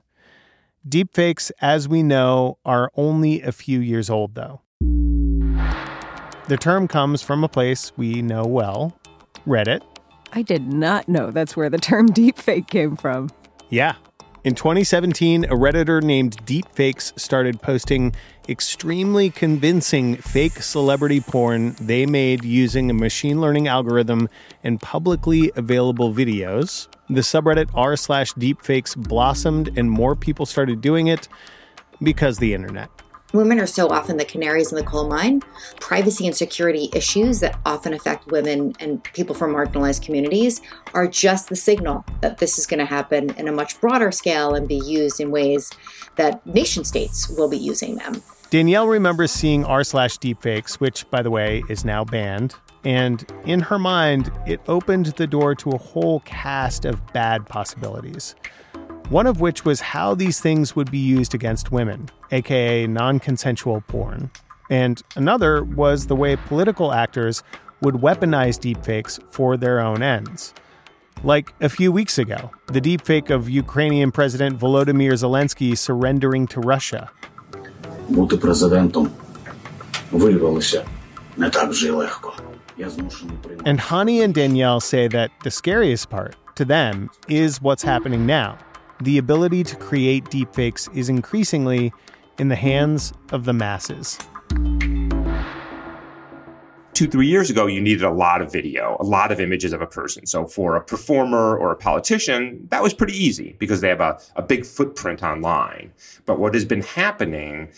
Deepfakes, 0.86 1.50
as 1.62 1.88
we 1.88 2.04
know, 2.04 2.58
are 2.66 2.92
only 2.98 3.42
a 3.42 3.54
few 3.54 3.80
years 3.80 4.10
old, 4.10 4.36
though. 4.36 4.60
The 6.54 6.58
term 6.58 6.88
comes 6.88 7.24
from 7.24 7.44
a 7.44 7.50
place 7.50 7.92
we 7.98 8.22
know 8.22 8.46
well 8.46 8.96
Reddit. 9.48 9.82
I 10.34 10.44
did 10.44 10.72
not 10.72 11.10
know 11.10 11.32
that's 11.32 11.58
where 11.58 11.68
the 11.68 11.80
term 11.80 12.10
deepfake 12.10 12.68
came 12.68 12.96
from. 12.96 13.32
Yeah. 13.72 13.96
In 14.44 14.54
2017, 14.54 15.46
a 15.46 15.48
Redditor 15.48 16.04
named 16.04 16.38
Deepfakes 16.46 17.20
started 17.20 17.60
posting 17.60 18.14
extremely 18.48 19.32
convincing 19.32 20.18
fake 20.18 20.62
celebrity 20.62 21.22
porn 21.22 21.76
they 21.82 22.06
made 22.06 22.46
using 22.46 22.92
a 22.92 22.94
machine 22.94 23.42
learning 23.42 23.68
algorithm 23.68 24.30
and 24.64 24.80
publicly 24.80 25.52
available 25.56 26.14
videos. 26.14 26.88
The 27.10 27.22
subreddit 27.22 27.72
r 27.74 27.96
slash 27.96 28.32
deepfakes 28.34 28.96
blossomed 28.96 29.76
and 29.76 29.90
more 29.90 30.16
people 30.16 30.46
started 30.46 30.82
doing 30.82 31.08
it 31.08 31.28
because 32.00 32.38
the 32.38 32.54
internet. 32.54 32.92
Women 33.34 33.60
are 33.60 33.66
so 33.66 33.88
often 33.88 34.18
the 34.18 34.26
canaries 34.26 34.72
in 34.72 34.78
the 34.78 34.84
coal 34.84 35.08
mine. 35.08 35.42
Privacy 35.80 36.28
and 36.28 36.36
security 36.36 36.92
issues 36.94 37.40
that 37.40 37.60
often 37.66 37.92
affect 37.92 38.28
women 38.28 38.76
and 38.80 39.04
people 39.04 39.34
from 39.34 39.56
marginalized 39.56 40.04
communities 40.04 40.62
are 40.94 41.08
just 41.08 41.50
the 41.50 41.56
signal 41.56 42.06
that 42.22 42.38
this 42.38 42.60
is 42.60 42.68
going 42.68 42.80
to 42.80 42.86
happen 42.86 43.32
in 43.32 43.48
a 43.48 43.52
much 43.52 43.82
broader 43.82 44.12
scale 44.12 44.54
and 44.54 44.68
be 44.68 44.76
used 44.76 45.20
in 45.20 45.32
ways 45.32 45.72
that 46.16 46.46
nation 46.46 46.84
states 46.84 47.28
will 47.28 47.50
be 47.50 47.58
using 47.58 47.96
them. 47.96 48.22
Danielle 48.52 48.88
remembers 48.88 49.32
seeing 49.32 49.66
r 49.66 49.84
slash 49.84 50.20
deepfakes, 50.20 50.76
which, 50.76 51.10
by 51.10 51.24
the 51.24 51.32
way, 51.32 51.64
is 51.70 51.84
now 51.84 52.06
banned. 52.06 52.54
And 52.86 53.26
in 53.46 53.62
her 53.62 53.80
mind, 53.80 54.32
it 54.46 54.62
opened 54.68 55.08
the 55.08 55.26
door 55.26 55.56
to 55.56 55.72
a 55.72 55.78
whole 55.80 56.20
cast 56.20 56.86
of 56.86 57.02
bad 57.14 57.48
possibilities 57.48 58.36
one 59.13 59.27
of 59.27 59.41
which 59.41 59.65
was 59.65 59.81
how 59.81 60.15
these 60.15 60.39
things 60.39 60.77
would 60.77 60.91
be 60.91 60.99
used 60.99 61.35
against 61.35 61.73
women, 61.73 62.11
aka 62.31 62.87
non 62.87 63.19
consensual 63.19 63.81
porn. 63.83 64.31
And 64.71 65.03
another 65.17 65.65
was 65.65 66.07
the 66.07 66.17
way 66.17 66.37
political 66.37 66.93
actors 66.93 67.43
would 67.81 67.95
weaponize 67.97 68.59
deepfakes 68.59 69.19
for 69.33 69.57
their 69.57 69.81
own 69.81 70.03
ends. 70.03 70.53
Like 71.25 71.55
a 71.61 71.69
few 71.69 71.91
weeks 71.91 72.19
ago, 72.19 72.51
the 72.67 72.81
deepfake 72.81 73.31
of 73.31 73.49
Ukrainian 73.49 74.13
President 74.13 74.59
Volodymyr 74.59 75.15
Zelensky 75.15 75.77
surrendering 75.77 76.47
to 76.49 76.61
Russia. 76.61 77.11
Бути 78.11 78.37
президентом 78.37 79.11
виявилося 80.13 80.85
не 81.37 81.51
так 81.51 81.71
вже 81.71 81.91
легко. 81.91 82.35
And 83.65 83.81
Hani 83.81 84.23
and 84.23 84.33
Danielle 84.33 84.79
say 84.79 85.09
that 85.09 85.33
the 85.43 85.51
scariest 85.51 86.09
part, 86.09 86.37
to 86.55 86.65
them, 86.65 87.11
is 87.27 87.61
what's 87.61 87.83
happening 87.83 88.25
now 88.25 88.57
the 89.02 89.18
ability 89.18 89.64
to 89.64 89.76
create 89.76 90.26
deepfakes 90.26 90.94
is 90.96 91.10
increasingly 91.10 91.94
in 92.38 92.50
the 92.50 92.56
hands 92.56 93.14
of 93.32 93.46
the 93.46 93.54
masses. 93.54 94.18
Two, 96.94 97.08
three 97.08 97.26
years 97.26 97.50
ago, 97.50 97.66
you 97.66 97.82
needed 97.82 98.04
a 98.04 98.12
lot 98.12 98.42
of 98.42 98.52
video, 98.52 98.98
a 99.00 99.04
lot 99.04 99.32
of 99.32 99.40
images 99.40 99.74
of 99.74 99.82
a 99.82 99.88
person. 99.88 100.28
So 100.28 100.46
for 100.46 100.76
a 100.76 100.82
performer 100.82 101.58
or 101.58 101.72
a 101.72 101.76
politician, 101.76 102.68
that 102.70 102.84
was 102.84 102.94
pretty 102.94 103.18
easy 103.18 103.56
because 103.58 103.82
they 103.82 103.90
have 103.90 104.00
a, 104.00 104.20
a 104.36 104.44
big 104.44 104.64
footprint 104.64 105.24
online. 105.24 105.92
But 106.28 106.40
what 106.40 106.54
has 106.54 106.66
been 106.66 106.84
happening 106.84 107.70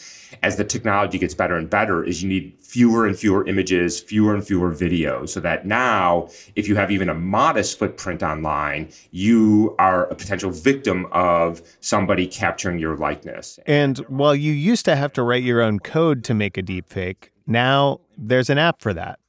as 0.43 0.57
the 0.57 0.65
technology 0.65 1.17
gets 1.17 1.33
better 1.33 1.55
and 1.55 1.69
better 1.69 2.03
is 2.03 2.21
you 2.21 2.27
need 2.27 2.57
fewer 2.59 3.05
and 3.07 3.17
fewer 3.17 3.47
images, 3.47 4.01
fewer 4.01 4.33
and 4.33 4.45
fewer 4.45 4.73
videos, 4.73 5.29
so 5.29 5.39
that 5.39 5.65
now, 5.65 6.27
if 6.55 6.67
you 6.67 6.75
have 6.75 6.91
even 6.91 7.07
a 7.07 7.13
modest 7.13 7.79
footprint 7.79 8.21
online, 8.21 8.89
you 9.11 9.75
are 9.79 10.07
a 10.07 10.15
potential 10.15 10.51
victim 10.51 11.07
of 11.13 11.61
somebody 11.79 12.27
capturing 12.27 12.79
your 12.79 12.97
likeness. 12.97 13.59
And 13.65 13.99
while 14.09 14.35
you 14.35 14.51
used 14.51 14.83
to 14.85 14.95
have 14.97 15.13
to 15.13 15.23
write 15.23 15.43
your 15.43 15.61
own 15.61 15.79
code 15.79 16.23
to 16.25 16.33
make 16.33 16.57
a 16.57 16.63
deepfake, 16.63 17.29
now 17.47 18.01
there's 18.17 18.49
an 18.49 18.57
app 18.57 18.81
for 18.81 18.93
that. 18.93 19.19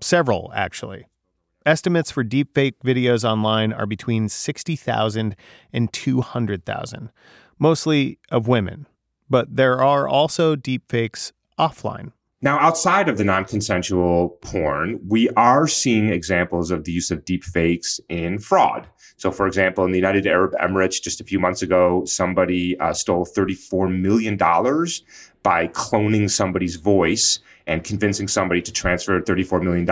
Several, 0.00 0.52
actually. 0.54 1.06
Estimates 1.66 2.10
for 2.10 2.24
deepfake 2.24 2.74
videos 2.84 3.28
online 3.28 3.72
are 3.72 3.86
between 3.86 4.28
60,000 4.28 5.36
and 5.72 5.92
200,000, 5.92 7.10
mostly 7.58 8.18
of 8.30 8.48
women. 8.48 8.86
But 9.28 9.56
there 9.56 9.82
are 9.82 10.08
also 10.08 10.56
deepfakes 10.56 11.32
offline. 11.58 12.12
Now, 12.40 12.58
outside 12.60 13.08
of 13.08 13.18
the 13.18 13.24
non 13.24 13.44
consensual 13.44 14.38
porn, 14.42 15.00
we 15.08 15.28
are 15.30 15.66
seeing 15.66 16.10
examples 16.10 16.70
of 16.70 16.84
the 16.84 16.92
use 16.92 17.10
of 17.10 17.24
deepfakes 17.24 17.98
in 18.08 18.38
fraud. 18.38 18.86
So, 19.16 19.32
for 19.32 19.48
example, 19.48 19.84
in 19.84 19.90
the 19.90 19.98
United 19.98 20.24
Arab 20.24 20.52
Emirates, 20.62 21.02
just 21.02 21.20
a 21.20 21.24
few 21.24 21.40
months 21.40 21.62
ago, 21.62 22.04
somebody 22.04 22.78
uh, 22.78 22.92
stole 22.92 23.26
$34 23.26 23.92
million 23.92 24.38
by 25.42 25.68
cloning 25.68 26.30
somebody's 26.30 26.76
voice 26.76 27.38
and 27.66 27.84
convincing 27.84 28.28
somebody 28.28 28.62
to 28.62 28.72
transfer 28.72 29.20
$34 29.20 29.62
million 29.62 29.88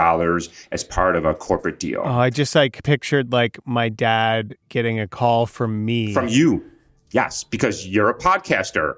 as 0.72 0.84
part 0.84 1.14
of 1.14 1.24
a 1.24 1.34
corporate 1.34 1.78
deal. 1.78 2.02
Oh, 2.04 2.18
I 2.18 2.30
just 2.30 2.54
like 2.54 2.82
pictured 2.82 3.32
like 3.32 3.58
my 3.66 3.88
dad 3.88 4.56
getting 4.70 4.98
a 4.98 5.06
call 5.06 5.46
from 5.46 5.84
me. 5.84 6.14
From 6.14 6.28
you. 6.28 6.64
Yes, 7.10 7.44
because 7.44 7.86
you're 7.86 8.08
a 8.08 8.18
podcaster. 8.18 8.94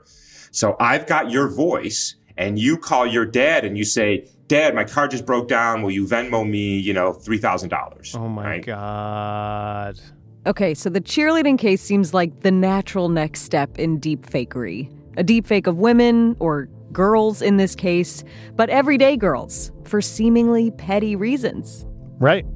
So 0.53 0.77
I've 0.81 1.07
got 1.07 1.31
your 1.31 1.49
voice 1.49 2.15
and 2.37 2.59
you 2.59 2.79
call 2.79 3.07
your 3.07 3.27
dad 3.27 3.65
and 3.65 3.77
you 3.77 3.85
say, 3.85 4.29
Dad, 4.47 4.75
my 4.75 4.85
car 4.85 5.07
just 5.09 5.27
broke 5.27 5.47
down. 5.47 5.83
Will 5.83 5.91
you 5.91 6.07
Venmo 6.07 6.49
me, 6.49 6.79
you 6.79 6.95
know, 6.95 7.13
$3,000? 7.13 8.17
Oh 8.17 8.29
my 8.29 8.45
right? 8.45 8.65
God. 8.65 10.01
Okay, 10.47 10.73
so 10.73 10.89
the 10.89 11.03
cheerleading 11.03 11.59
case 11.59 11.83
seems 11.83 12.15
like 12.15 12.41
the 12.41 12.51
natural 12.51 13.11
next 13.11 13.43
step 13.43 13.79
in 13.79 13.99
deep 13.99 14.25
fakery. 14.25 14.91
A 15.19 15.25
deep 15.25 15.47
fake 15.47 15.67
of 15.67 15.79
women, 15.79 16.37
or 16.39 16.69
girls 16.93 17.43
in 17.43 17.57
this 17.57 17.75
case, 17.75 18.23
but 18.55 18.71
everyday 18.71 19.17
girls, 19.17 19.73
for 19.85 20.01
seemingly 20.01 20.71
petty 20.71 21.17
reasons. 21.17 21.85
Right. 22.19 22.47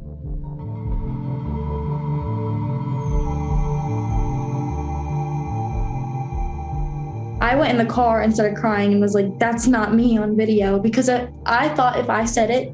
I 7.41 7.57
went 7.57 7.71
in 7.71 7.79
the 7.79 7.93
car 7.93 8.23
and 8.23 8.33
started 8.33 8.57
crying 8.57 8.93
and 8.93 9.01
was 9.01 9.15
like, 9.17 9.41
that's 9.41 9.67
not 9.67 9.93
me 9.93 10.17
on 10.17 10.37
video 10.37 10.79
because 10.79 11.09
I, 11.09 11.29
I 11.45 11.69
thought 11.71 11.99
if 11.99 12.09
I 12.09 12.25
said 12.25 12.51
it, 12.51 12.73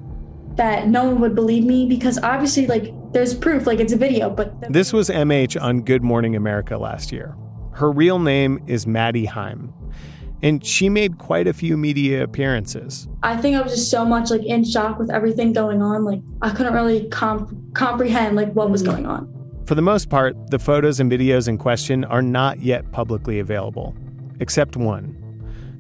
that 0.57 0.89
no 0.89 1.05
one 1.05 1.21
would 1.21 1.35
believe 1.35 1.65
me 1.65 1.87
because 1.87 2.19
obviously, 2.19 2.67
like, 2.67 2.93
there's 3.13 3.35
proof, 3.35 3.67
like, 3.67 3.81
it's 3.81 3.95
a 3.95 3.97
video, 3.97 4.29
but. 4.29 4.53
This 4.71 4.93
was 4.93 5.09
MH 5.09 5.59
on 5.59 5.81
Good 5.81 6.03
Morning 6.03 6.37
America 6.37 6.77
last 6.77 7.11
year. 7.11 7.35
Her 7.79 7.93
real 7.93 8.19
name 8.19 8.61
is 8.67 8.89
Maddie 8.89 9.27
Heim, 9.27 9.73
and 10.43 10.67
she 10.67 10.89
made 10.89 11.19
quite 11.19 11.47
a 11.47 11.53
few 11.53 11.77
media 11.77 12.25
appearances. 12.25 13.07
I 13.23 13.37
think 13.37 13.55
I 13.55 13.63
was 13.63 13.73
just 13.73 13.89
so 13.89 14.05
much, 14.05 14.33
like, 14.33 14.45
in 14.45 14.65
shock 14.65 14.99
with 14.99 15.13
everything 15.13 15.53
going 15.53 15.81
on. 15.81 16.05
Like, 16.05 16.21
I 16.43 16.51
couldn't 16.51 16.73
really 16.73 17.09
comp- 17.11 17.55
comprehend, 17.75 18.35
like, 18.35 18.53
what 18.55 18.69
was 18.69 18.83
mm. 18.83 18.87
going 18.87 19.07
on. 19.07 19.33
For 19.67 19.77
the 19.77 19.83
most 19.83 20.11
part, 20.11 20.35
the 20.51 20.59
photos 20.59 20.99
and 20.99 21.09
videos 21.09 21.47
in 21.47 21.57
question 21.57 22.03
are 22.03 22.21
not 22.21 22.61
yet 22.61 22.91
publicly 22.91 23.39
available, 23.39 23.95
except 24.41 24.77
one 24.77 25.15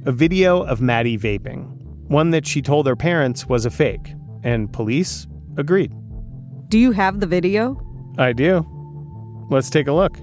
a 0.06 0.12
video 0.12 0.62
of 0.62 0.80
Maddie 0.80 1.18
vaping, 1.18 1.66
one 2.06 2.30
that 2.30 2.46
she 2.46 2.62
told 2.62 2.86
her 2.86 2.94
parents 2.94 3.46
was 3.46 3.66
a 3.66 3.70
fake, 3.70 4.14
and 4.44 4.72
police 4.72 5.26
agreed. 5.56 5.92
Do 6.68 6.78
you 6.78 6.92
have 6.92 7.18
the 7.18 7.26
video? 7.26 7.76
I 8.18 8.34
do. 8.34 8.64
Let's 9.50 9.68
take 9.68 9.88
a 9.88 9.92
look. 9.92 10.16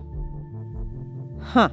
Huh. 1.45 1.69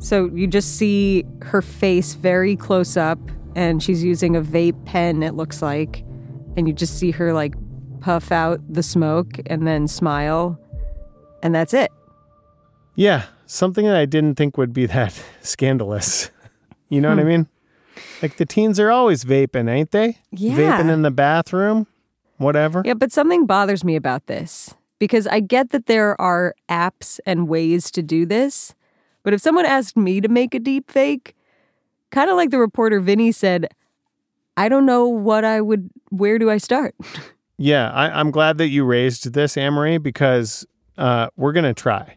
So 0.00 0.26
you 0.32 0.46
just 0.46 0.76
see 0.76 1.24
her 1.42 1.60
face 1.62 2.14
very 2.14 2.56
close 2.56 2.96
up, 2.96 3.18
and 3.56 3.82
she's 3.82 4.02
using 4.04 4.36
a 4.36 4.40
vape 4.40 4.84
pen, 4.86 5.22
it 5.22 5.34
looks 5.34 5.60
like. 5.62 6.04
And 6.56 6.66
you 6.66 6.74
just 6.74 6.98
see 6.98 7.10
her 7.12 7.32
like 7.32 7.54
puff 8.00 8.30
out 8.32 8.60
the 8.72 8.82
smoke 8.82 9.38
and 9.46 9.66
then 9.66 9.86
smile, 9.88 10.58
and 11.42 11.54
that's 11.54 11.74
it. 11.74 11.90
Yeah, 12.94 13.26
something 13.46 13.84
that 13.86 13.96
I 13.96 14.06
didn't 14.06 14.34
think 14.36 14.56
would 14.56 14.72
be 14.72 14.86
that 14.86 15.20
scandalous. 15.40 16.30
You 16.90 17.02
know 17.02 17.10
what 17.10 17.18
I 17.18 17.22
Hmm. 17.22 17.28
mean? 17.28 17.48
Like 18.22 18.38
the 18.38 18.46
teens 18.46 18.80
are 18.80 18.90
always 18.90 19.22
vaping, 19.22 19.68
ain't 19.68 19.90
they? 19.90 20.16
Yeah. 20.30 20.56
Vaping 20.80 20.90
in 20.90 21.02
the 21.02 21.10
bathroom, 21.10 21.86
whatever. 22.38 22.80
Yeah, 22.82 22.94
but 22.94 23.12
something 23.12 23.44
bothers 23.44 23.84
me 23.84 23.94
about 23.94 24.26
this 24.26 24.72
because 24.98 25.26
I 25.26 25.40
get 25.40 25.70
that 25.70 25.86
there 25.86 26.20
are 26.20 26.54
apps 26.68 27.20
and 27.26 27.48
ways 27.48 27.90
to 27.92 28.02
do 28.02 28.26
this. 28.26 28.74
But 29.22 29.34
if 29.34 29.40
someone 29.40 29.66
asked 29.66 29.96
me 29.96 30.20
to 30.20 30.28
make 30.28 30.54
a 30.54 30.58
deep 30.58 30.90
fake, 30.90 31.34
kind 32.10 32.30
of 32.30 32.36
like 32.36 32.50
the 32.50 32.58
reporter 32.58 33.00
Vinny 33.00 33.32
said, 33.32 33.68
I 34.56 34.68
don't 34.68 34.86
know 34.86 35.06
what 35.06 35.44
I 35.44 35.60
would, 35.60 35.90
where 36.10 36.38
do 36.38 36.50
I 36.50 36.58
start? 36.58 36.94
Yeah, 37.60 37.90
I, 37.90 38.20
I'm 38.20 38.30
glad 38.30 38.58
that 38.58 38.68
you 38.68 38.84
raised 38.84 39.32
this, 39.32 39.56
Amory, 39.56 39.98
because 39.98 40.64
uh, 40.96 41.26
we're 41.36 41.52
gonna 41.52 41.74
try. 41.74 42.16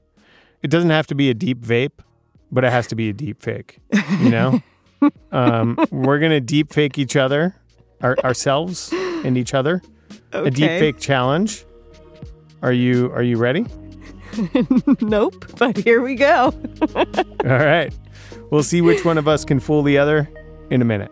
It 0.61 0.69
doesn't 0.69 0.91
have 0.91 1.07
to 1.07 1.15
be 1.15 1.31
a 1.31 1.33
deep 1.33 1.61
vape, 1.61 1.99
but 2.51 2.63
it 2.63 2.71
has 2.71 2.85
to 2.87 2.95
be 2.95 3.09
a 3.09 3.13
deep 3.13 3.41
fake. 3.41 3.79
You 4.19 4.29
know, 4.29 4.61
um, 5.31 5.83
we're 5.89 6.19
gonna 6.19 6.41
deep 6.41 6.71
fake 6.71 6.99
each 6.99 7.15
other, 7.15 7.55
our, 8.01 8.15
ourselves, 8.19 8.93
and 8.93 9.35
each 9.35 9.55
other. 9.55 9.81
A 10.31 10.51
deep 10.51 10.69
fake 10.69 10.99
challenge. 10.99 11.65
Are 12.61 12.73
you 12.73 13.11
Are 13.13 13.23
you 13.23 13.37
ready? 13.37 13.65
nope, 15.01 15.45
but 15.57 15.77
here 15.77 16.01
we 16.01 16.15
go. 16.15 16.53
All 16.95 17.05
right. 17.43 17.93
We'll 18.49 18.63
see 18.63 18.81
which 18.81 19.03
one 19.03 19.17
of 19.17 19.27
us 19.27 19.43
can 19.45 19.59
fool 19.59 19.83
the 19.83 19.97
other 19.97 20.29
in 20.69 20.81
a 20.81 20.85
minute. 20.85 21.11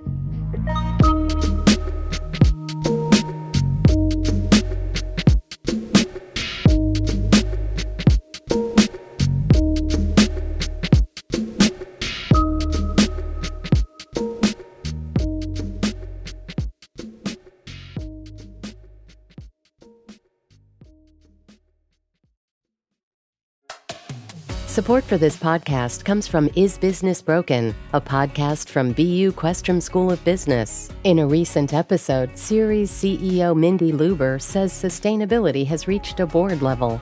Support 24.90 25.04
for 25.04 25.18
this 25.20 25.38
podcast 25.38 26.04
comes 26.04 26.28
from 26.28 26.50
Is 26.56 26.76
Business 26.80 27.22
Broken, 27.22 27.76
a 27.94 28.02
podcast 28.02 28.70
from 28.70 28.92
BU 28.94 29.34
Questrom 29.34 29.80
School 29.84 30.12
of 30.12 30.26
Business. 30.26 30.90
In 31.04 31.20
a 31.20 31.28
recent 31.28 31.76
episode, 31.76 32.36
Ceres 32.36 32.90
CEO 32.90 33.56
Mindy 33.56 33.92
Lubber 33.92 34.40
says 34.40 34.74
sustainability 34.74 35.64
has 35.68 35.88
reached 35.88 36.20
a 36.20 36.26
board 36.26 36.64
level. 36.64 37.00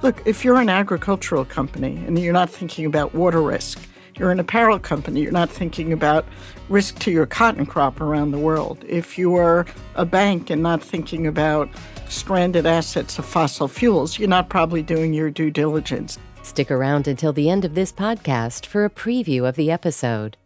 Look, 0.00 0.22
if 0.24 0.46
you're 0.46 0.56
an 0.56 0.70
agricultural 0.70 1.44
company 1.44 2.02
and 2.06 2.18
you're 2.18 2.32
not 2.32 2.48
thinking 2.48 2.86
about 2.86 3.14
water 3.14 3.42
risk, 3.42 3.86
you're 4.18 4.30
an 4.30 4.40
apparel 4.40 4.78
company, 4.78 5.20
you're 5.20 5.30
not 5.30 5.50
thinking 5.50 5.92
about 5.92 6.24
risk 6.70 6.98
to 7.00 7.10
your 7.10 7.26
cotton 7.26 7.66
crop 7.66 8.00
around 8.00 8.30
the 8.30 8.38
world. 8.38 8.82
If 8.88 9.18
you're 9.18 9.66
a 9.94 10.06
bank 10.06 10.48
and 10.48 10.62
not 10.62 10.82
thinking 10.82 11.26
about 11.26 11.68
stranded 12.08 12.64
assets 12.64 13.18
of 13.18 13.26
fossil 13.26 13.68
fuels, 13.68 14.18
you're 14.18 14.26
not 14.26 14.48
probably 14.48 14.82
doing 14.82 15.12
your 15.12 15.30
due 15.30 15.50
diligence. 15.50 16.18
Stick 16.46 16.70
around 16.70 17.08
until 17.08 17.32
the 17.32 17.50
end 17.50 17.64
of 17.64 17.74
this 17.74 17.90
podcast 17.90 18.66
for 18.66 18.84
a 18.84 18.88
preview 18.88 19.48
of 19.48 19.56
the 19.56 19.68
episode. 19.68 20.36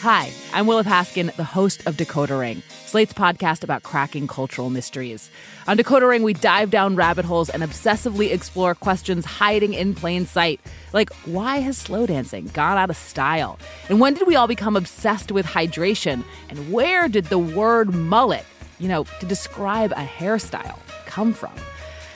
Hi, 0.00 0.30
I'm 0.52 0.66
Willa 0.66 0.84
Paskin, 0.84 1.34
the 1.36 1.42
host 1.42 1.86
of 1.86 1.96
Decoder 1.96 2.38
Ring, 2.38 2.62
Slate's 2.84 3.14
podcast 3.14 3.64
about 3.64 3.82
cracking 3.82 4.28
cultural 4.28 4.68
mysteries. 4.68 5.30
On 5.66 5.78
Decoder 5.78 6.10
Ring, 6.10 6.22
we 6.22 6.34
dive 6.34 6.70
down 6.70 6.96
rabbit 6.96 7.24
holes 7.24 7.48
and 7.48 7.62
obsessively 7.62 8.30
explore 8.30 8.74
questions 8.74 9.24
hiding 9.24 9.72
in 9.72 9.94
plain 9.94 10.26
sight. 10.26 10.60
Like, 10.92 11.10
why 11.24 11.56
has 11.60 11.78
slow 11.78 12.06
dancing 12.06 12.48
gone 12.48 12.76
out 12.76 12.90
of 12.90 12.96
style? 12.96 13.58
And 13.88 14.00
when 14.00 14.12
did 14.12 14.26
we 14.26 14.36
all 14.36 14.46
become 14.46 14.76
obsessed 14.76 15.32
with 15.32 15.46
hydration? 15.46 16.24
And 16.50 16.70
where 16.70 17.08
did 17.08 17.24
the 17.24 17.38
word 17.38 17.94
mullet, 17.94 18.44
you 18.78 18.88
know, 18.88 19.04
to 19.04 19.26
describe 19.26 19.92
a 19.92 20.04
hairstyle, 20.04 20.78
come 21.06 21.32
from? 21.32 21.54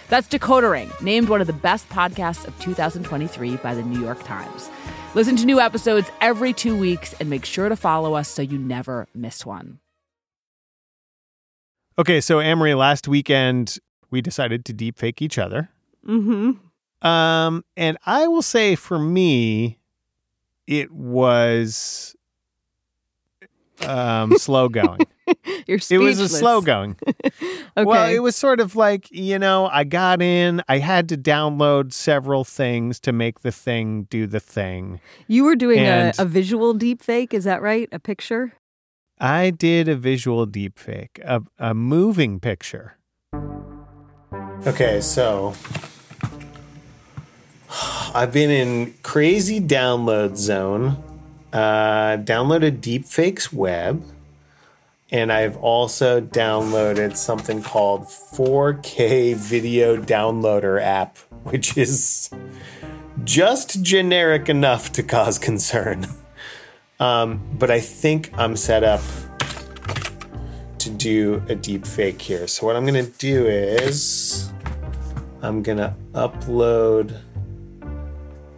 That's 0.08 0.28
Decoder 0.28 0.70
Ring, 0.70 0.90
named 1.00 1.28
one 1.28 1.40
of 1.40 1.46
the 1.46 1.52
best 1.52 1.88
podcasts 1.88 2.46
of 2.46 2.58
2023 2.60 3.56
by 3.56 3.74
the 3.74 3.82
New 3.82 4.00
York 4.00 4.22
Times. 4.24 4.70
Listen 5.14 5.36
to 5.36 5.46
new 5.46 5.60
episodes 5.60 6.10
every 6.20 6.52
two 6.52 6.76
weeks 6.76 7.14
and 7.20 7.30
make 7.30 7.44
sure 7.44 7.68
to 7.68 7.76
follow 7.76 8.14
us 8.14 8.28
so 8.28 8.42
you 8.42 8.58
never 8.58 9.06
miss 9.14 9.46
one. 9.46 9.78
Okay, 11.96 12.20
so 12.20 12.40
Amory, 12.40 12.74
last 12.74 13.06
weekend 13.06 13.78
we 14.10 14.20
decided 14.20 14.64
to 14.64 14.74
deepfake 14.74 15.22
each 15.22 15.38
other. 15.38 15.70
Mm-hmm. 16.06 17.06
Um, 17.06 17.64
and 17.76 17.98
I 18.06 18.26
will 18.26 18.42
say 18.42 18.74
for 18.74 18.98
me, 18.98 19.78
it 20.66 20.90
was 20.90 22.16
um 23.82 24.34
slow 24.38 24.68
going. 24.68 25.00
You're 25.66 25.80
It 25.90 25.98
was 25.98 26.20
a 26.20 26.28
slow 26.28 26.60
going. 26.60 26.96
Okay. 27.76 27.84
Well, 27.86 28.08
it 28.08 28.20
was 28.20 28.36
sort 28.36 28.60
of 28.60 28.76
like, 28.76 29.10
you 29.10 29.36
know, 29.36 29.66
I 29.66 29.82
got 29.82 30.22
in, 30.22 30.62
I 30.68 30.78
had 30.78 31.08
to 31.08 31.16
download 31.16 31.92
several 31.92 32.44
things 32.44 33.00
to 33.00 33.12
make 33.12 33.40
the 33.40 33.50
thing 33.50 34.04
do 34.04 34.28
the 34.28 34.38
thing. 34.38 35.00
You 35.26 35.42
were 35.42 35.56
doing 35.56 35.80
a, 35.80 36.12
a 36.16 36.24
visual 36.24 36.72
deep 36.72 37.02
fake, 37.02 37.34
is 37.34 37.42
that 37.44 37.62
right? 37.62 37.88
A 37.90 37.98
picture? 37.98 38.52
I 39.18 39.50
did 39.50 39.88
a 39.88 39.96
visual 39.96 40.46
deep 40.46 40.78
fake, 40.78 41.20
a, 41.24 41.42
a 41.58 41.74
moving 41.74 42.38
picture. 42.38 42.96
Okay, 44.64 45.00
so 45.00 45.54
I've 48.14 48.32
been 48.32 48.50
in 48.50 48.94
crazy 49.02 49.60
download 49.60 50.36
zone. 50.36 51.02
Uh, 51.52 52.16
downloaded 52.18 52.80
Deepfakes 52.80 53.52
Web, 53.52 54.04
and 55.10 55.32
I've 55.32 55.56
also 55.58 56.20
downloaded 56.20 57.16
something 57.16 57.62
called 57.62 58.04
4K 58.04 59.36
Video 59.36 59.96
Downloader 59.96 60.80
app, 60.80 61.18
which 61.44 61.76
is 61.76 62.30
just 63.22 63.82
generic 63.82 64.48
enough 64.48 64.92
to 64.92 65.02
cause 65.02 65.38
concern. 65.38 66.06
Um, 66.98 67.42
but 67.58 67.70
I 67.70 67.80
think 67.80 68.30
I'm 68.38 68.56
set 68.56 68.82
up 68.82 69.02
to 70.78 70.90
do 70.90 71.42
a 71.48 71.54
deep 71.54 71.86
fake 71.86 72.20
here. 72.20 72.46
So 72.46 72.66
what 72.66 72.76
I'm 72.76 72.84
gonna 72.86 73.04
do 73.04 73.46
is 73.46 74.50
I'm 75.42 75.62
gonna 75.62 75.96
upload 76.12 77.20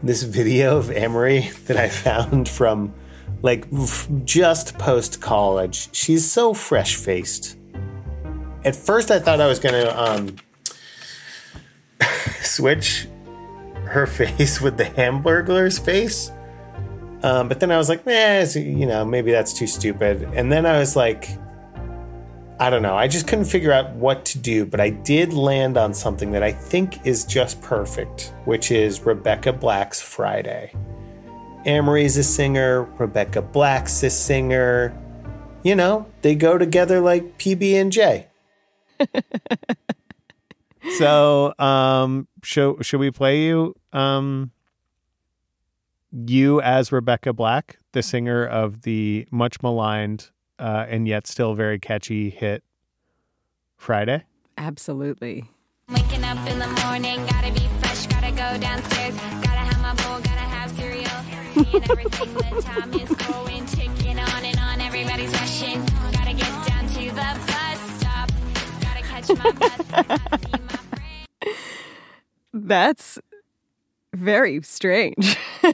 this 0.03 0.23
video 0.23 0.77
of 0.79 0.91
Amory 0.91 1.51
that 1.67 1.77
I 1.77 1.89
found 1.89 2.49
from 2.49 2.95
like 3.47 3.67
f- 3.73 4.09
just 4.25 4.77
post 4.77 5.21
college. 5.21 5.89
She's 5.95 6.29
so 6.31 6.53
fresh 6.53 6.97
faced. 6.97 7.57
At 8.65 8.75
first, 8.75 9.13
I 9.13 9.21
thought 9.21 9.41
I 9.41 9.47
was 9.47 9.61
gonna 9.61 9.89
um, 9.97 10.37
switch 12.43 13.07
her 13.85 14.07
face 14.19 14.61
with 14.61 14.77
the 14.77 14.85
Hamburglar's 14.85 15.79
face, 15.79 16.33
um, 17.23 17.49
but 17.49 17.61
then 17.61 17.71
I 17.71 17.79
was 17.79 17.89
like, 17.89 18.05
nah, 18.05 18.41
you 18.55 18.85
know, 18.85 19.05
maybe 19.05 19.31
that's 19.31 19.53
too 19.53 19.69
stupid. 19.69 20.23
And 20.35 20.51
then 20.51 20.67
I 20.67 20.81
was 20.81 20.97
like, 20.97 21.29
I 22.59 22.69
don't 22.69 22.83
know. 22.83 22.97
I 22.97 23.07
just 23.07 23.29
couldn't 23.29 23.45
figure 23.45 23.73
out 23.73 23.93
what 23.95 24.25
to 24.27 24.39
do, 24.39 24.67
but 24.67 24.81
I 24.81 24.91
did 24.91 25.33
land 25.33 25.77
on 25.77 25.95
something 25.95 26.33
that 26.33 26.43
I 26.43 26.51
think 26.51 27.07
is 27.07 27.25
just 27.25 27.61
perfect, 27.63 28.33
which 28.45 28.73
is 28.73 29.03
Rebecca 29.03 29.53
Black's 29.53 30.01
Friday. 30.01 30.73
Amory's 31.67 32.17
a 32.17 32.23
singer, 32.23 32.85
Rebecca 32.99 33.43
Black's 33.43 34.03
a 34.03 34.11
singer. 34.11 34.97
You 35.63 35.75
know, 35.75 36.07
they 36.23 36.37
go 36.37 36.57
together 36.59 37.01
like 37.01 37.39
PB 37.39 37.75
and 37.75 37.91
J. 37.91 38.29
so, 40.99 41.53
um, 41.59 42.29
should 42.43 42.87
should 42.87 43.01
we 43.01 43.11
play 43.11 43.43
you 43.43 43.75
um 43.93 44.53
you 46.13 46.61
as 46.63 46.93
Rebecca 46.93 47.33
Black, 47.33 47.79
the 47.93 48.03
singer 48.03 48.47
of 48.47 48.83
the 48.83 49.27
much 49.31 49.63
maligned 49.63 50.31
uh, 50.59 50.87
and 50.89 51.07
yet 51.09 51.27
still 51.27 51.55
very 51.55 51.79
catchy 51.79 52.31
hit 52.31 52.63
Friday? 53.77 54.25
Absolutely. 54.57 55.51
Waking 55.89 56.25
up 56.25 56.39
in 56.49 56.59
the 56.59 56.69
morning, 56.85 57.25
gotta 57.27 57.53
be 57.53 57.67
fresh, 57.81 58.07
gotta 58.07 58.31
go 58.31 58.59
downstairs, 58.61 59.06
cereal. 61.65 61.71
Seeing 61.73 61.91
everything, 61.91 62.35
the 62.35 62.63
time 62.63 62.93
is 62.95 63.09
going, 63.27 63.67
ticking 63.67 64.19
on 64.19 64.45
and 64.45 64.59
on, 64.59 64.81
everybody's 64.81 65.33
rushing. 65.33 65.85
Gotta 66.13 66.35
get 66.35 66.67
down 66.67 66.87
to 66.89 67.05
the 67.11 67.41
bus 67.47 67.81
stop, 67.99 68.31
gotta 68.81 69.03
catch 69.03 69.29
my 69.39 69.51
bus. 69.53 71.51
That's 72.53 73.19
very 74.15 74.63
strange. 74.63 75.37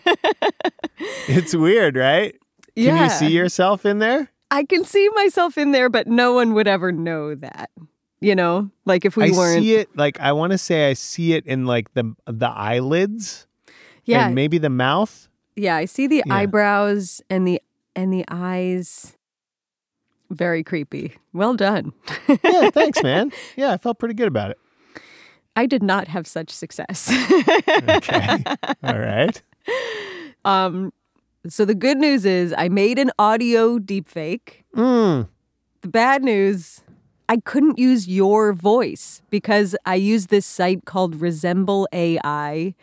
it's 1.28 1.54
weird, 1.54 1.96
right? 1.96 2.32
Can 2.76 2.84
Yeah. 2.96 3.04
you 3.04 3.10
see 3.10 3.28
yourself 3.30 3.86
in 3.86 3.98
there? 3.98 4.30
I 4.50 4.64
can 4.64 4.84
see 4.84 5.08
myself 5.14 5.56
in 5.56 5.72
there, 5.72 5.88
but 5.88 6.06
no 6.08 6.32
one 6.34 6.54
would 6.54 6.66
ever 6.66 6.90
know 6.92 7.34
that. 7.36 7.70
You 8.20 8.34
know, 8.36 8.70
like 8.84 9.04
if 9.04 9.16
we 9.16 9.32
I 9.32 9.36
weren't. 9.36 9.60
see 9.62 9.74
it 9.74 9.88
like 9.96 10.20
I 10.20 10.30
want 10.32 10.52
to 10.52 10.58
say 10.58 10.88
I 10.88 10.92
see 10.92 11.32
it 11.34 11.44
in 11.46 11.66
like 11.66 11.92
the 11.94 12.14
the 12.26 12.46
eyelids, 12.48 13.46
Yeah. 14.04 14.26
and 14.26 14.34
maybe 14.36 14.58
the 14.58 14.70
mouth. 14.70 15.28
Yeah, 15.56 15.76
I 15.76 15.84
see 15.84 16.06
the 16.06 16.22
Yeah. 16.26 16.34
eyebrows 16.34 17.20
and 17.30 17.46
the 17.46 17.60
and 17.94 18.12
the 18.12 18.24
eyes. 18.28 19.16
Very 20.30 20.64
creepy. 20.64 21.12
Well 21.34 21.54
done. 21.54 21.92
yeah, 22.42 22.70
thanks, 22.70 23.02
man. 23.02 23.32
Yeah, 23.56 23.72
I 23.72 23.76
felt 23.76 23.98
pretty 23.98 24.14
good 24.14 24.28
about 24.28 24.50
it. 24.50 24.58
I 25.54 25.66
did 25.66 25.82
not 25.82 26.08
have 26.08 26.26
such 26.26 26.48
success. 26.48 27.10
Okay. 27.68 28.42
All 28.82 28.98
right. 28.98 29.42
Um, 30.46 30.92
so 31.46 31.66
the 31.66 31.74
good 31.74 31.98
news 31.98 32.24
is 32.24 32.54
I 32.56 32.70
made 32.70 32.98
an 32.98 33.10
audio 33.18 33.78
deepfake. 33.78 34.62
Mm. 34.74 35.28
The 35.82 35.88
bad 35.88 36.24
news, 36.24 36.80
I 37.28 37.36
couldn't 37.36 37.78
use 37.78 38.08
your 38.08 38.54
voice 38.54 39.20
because 39.28 39.76
I 39.84 39.96
use 39.96 40.28
this 40.28 40.46
site 40.46 40.86
called 40.86 41.16
Resemble 41.16 41.86
AI, 41.92 42.74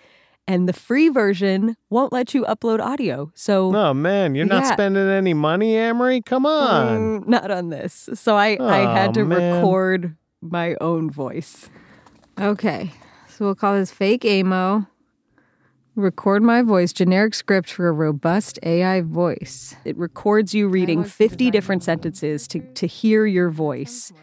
and 0.50 0.68
the 0.68 0.74
free 0.74 1.10
version 1.10 1.78
won't 1.92 2.12
let 2.12 2.34
you 2.34 2.44
upload 2.44 2.80
audio. 2.82 3.32
So 3.36 3.74
Oh 3.74 3.94
man, 3.94 4.34
you're 4.36 4.46
not 4.46 4.64
Yeah. 4.64 4.74
spending 4.74 5.08
any 5.08 5.34
money, 5.36 5.78
Amory. 5.78 6.22
Come 6.22 6.46
on. 6.46 7.22
Mm, 7.22 7.28
not 7.28 7.52
on 7.52 7.70
this. 7.70 8.10
So 8.16 8.36
I, 8.36 8.58
I 8.60 8.80
had 8.92 9.14
to 9.14 9.24
man. 9.26 9.54
record 9.62 10.16
my 10.42 10.76
own 10.82 11.10
voice. 11.12 11.70
Okay. 12.40 12.92
So 13.28 13.46
we'll 13.46 13.56
call 13.56 13.76
this 13.76 13.92
fake 13.92 14.26
AMO. 14.26 14.88
Record 15.96 16.42
my 16.44 16.62
voice, 16.62 16.94
generic 16.94 17.34
script 17.34 17.70
for 17.70 17.88
a 17.90 17.92
robust 17.92 18.58
AI 18.64 19.02
voice. 19.02 19.76
It 19.86 19.98
records 19.98 20.54
you 20.56 20.68
reading 20.70 21.04
50 21.04 21.52
different 21.52 21.84
sentences 21.84 22.48
to, 22.50 22.60
to 22.74 22.88
hear 22.88 23.26
your 23.26 23.50
voice 23.50 24.14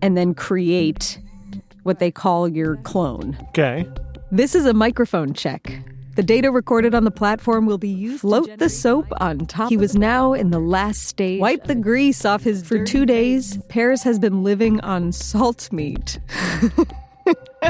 and 0.00 0.16
then 0.16 0.34
create 0.34 1.18
what 1.82 1.98
they 1.98 2.10
call 2.10 2.48
your 2.48 2.76
clone. 2.78 3.36
Okay. 3.50 3.86
This 4.36 4.54
is 4.54 4.66
a 4.66 4.74
microphone 4.74 5.32
check. 5.32 5.80
The 6.14 6.22
data 6.22 6.50
recorded 6.50 6.94
on 6.94 7.04
the 7.04 7.10
platform 7.10 7.64
will 7.64 7.78
be 7.78 7.88
used. 7.88 8.20
Float 8.20 8.58
the 8.58 8.68
soap 8.68 9.06
on 9.18 9.46
top. 9.46 9.70
He 9.70 9.78
was 9.78 9.96
now 9.96 10.34
in 10.34 10.50
the 10.50 10.58
last 10.58 11.04
stage. 11.04 11.40
Wipe 11.40 11.64
the 11.64 11.74
grease 11.74 12.22
off 12.26 12.42
his. 12.42 12.62
For 12.62 12.84
two 12.84 13.06
days, 13.06 13.56
Paris 13.70 14.02
has 14.02 14.18
been 14.18 14.44
living 14.44 14.78
on 14.80 15.12
salt 15.12 15.72
meat. 15.72 16.18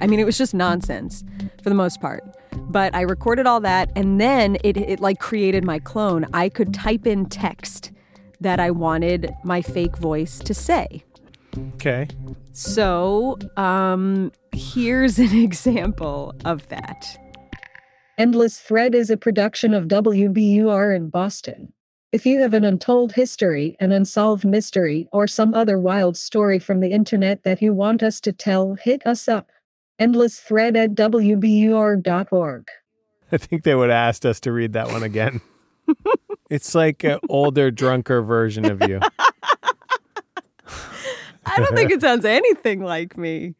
I 0.00 0.06
mean, 0.06 0.18
it 0.18 0.24
was 0.24 0.38
just 0.38 0.54
nonsense 0.54 1.22
for 1.62 1.68
the 1.68 1.74
most 1.74 2.00
part. 2.00 2.24
But 2.70 2.94
I 2.94 3.02
recorded 3.02 3.46
all 3.46 3.60
that, 3.60 3.90
and 3.94 4.18
then 4.18 4.56
it, 4.64 4.78
it 4.78 5.00
like 5.00 5.18
created 5.18 5.62
my 5.62 5.78
clone. 5.78 6.24
I 6.32 6.48
could 6.48 6.72
type 6.72 7.06
in 7.06 7.26
text 7.26 7.92
that 8.40 8.58
I 8.58 8.70
wanted 8.70 9.30
my 9.44 9.60
fake 9.60 9.98
voice 9.98 10.38
to 10.38 10.54
say. 10.54 11.04
Okay. 11.74 12.08
So, 12.52 13.38
um, 13.56 14.32
here's 14.52 15.18
an 15.18 15.36
example 15.42 16.34
of 16.44 16.68
that. 16.68 17.18
Endless 18.16 18.60
Thread 18.60 18.94
is 18.94 19.10
a 19.10 19.16
production 19.16 19.74
of 19.74 19.88
WBUR 19.88 20.94
in 20.94 21.10
Boston. 21.10 21.72
If 22.12 22.24
you 22.24 22.40
have 22.42 22.54
an 22.54 22.64
untold 22.64 23.12
history, 23.12 23.76
an 23.80 23.90
unsolved 23.90 24.44
mystery, 24.44 25.08
or 25.12 25.26
some 25.26 25.52
other 25.52 25.80
wild 25.80 26.16
story 26.16 26.60
from 26.60 26.78
the 26.78 26.92
internet 26.92 27.42
that 27.42 27.60
you 27.60 27.72
want 27.72 28.04
us 28.04 28.20
to 28.20 28.32
tell, 28.32 28.74
hit 28.74 29.04
us 29.04 29.26
up. 29.26 29.50
Endless 29.98 30.38
Thread 30.38 30.76
at 30.76 30.94
WBUR.org. 30.94 32.68
I 33.32 33.36
think 33.36 33.64
they 33.64 33.74
would 33.74 33.90
have 33.90 34.08
asked 34.08 34.24
us 34.24 34.38
to 34.40 34.52
read 34.52 34.74
that 34.74 34.92
one 34.92 35.02
again. 35.02 35.40
it's 36.50 36.72
like 36.72 37.02
an 37.02 37.18
older, 37.28 37.72
drunker 37.72 38.22
version 38.22 38.64
of 38.64 38.80
you. 38.88 39.00
I 41.54 41.60
don't 41.60 41.76
think 41.76 41.90
it 41.90 42.00
sounds 42.00 42.24
anything 42.24 42.82
like 42.82 43.16
me. 43.16 43.54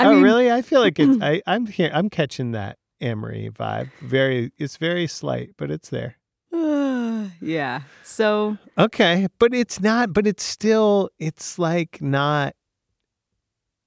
I 0.00 0.06
oh, 0.06 0.14
mean- 0.14 0.22
really? 0.22 0.50
I 0.52 0.62
feel 0.62 0.80
like 0.80 0.98
it's. 0.98 1.18
I, 1.22 1.42
I'm 1.46 1.66
here. 1.66 1.90
I'm 1.92 2.08
catching 2.10 2.52
that 2.52 2.78
Amory 3.00 3.50
vibe. 3.52 3.90
Very. 4.00 4.52
It's 4.58 4.76
very 4.76 5.06
slight, 5.06 5.50
but 5.56 5.70
it's 5.70 5.90
there. 5.90 6.16
yeah. 7.40 7.82
So, 8.04 8.58
Okay, 8.76 9.26
but 9.38 9.52
it's 9.54 9.80
not. 9.80 10.12
But 10.12 10.26
it's 10.26 10.44
still. 10.44 11.10
It's 11.18 11.58
like 11.58 12.00
not. 12.00 12.54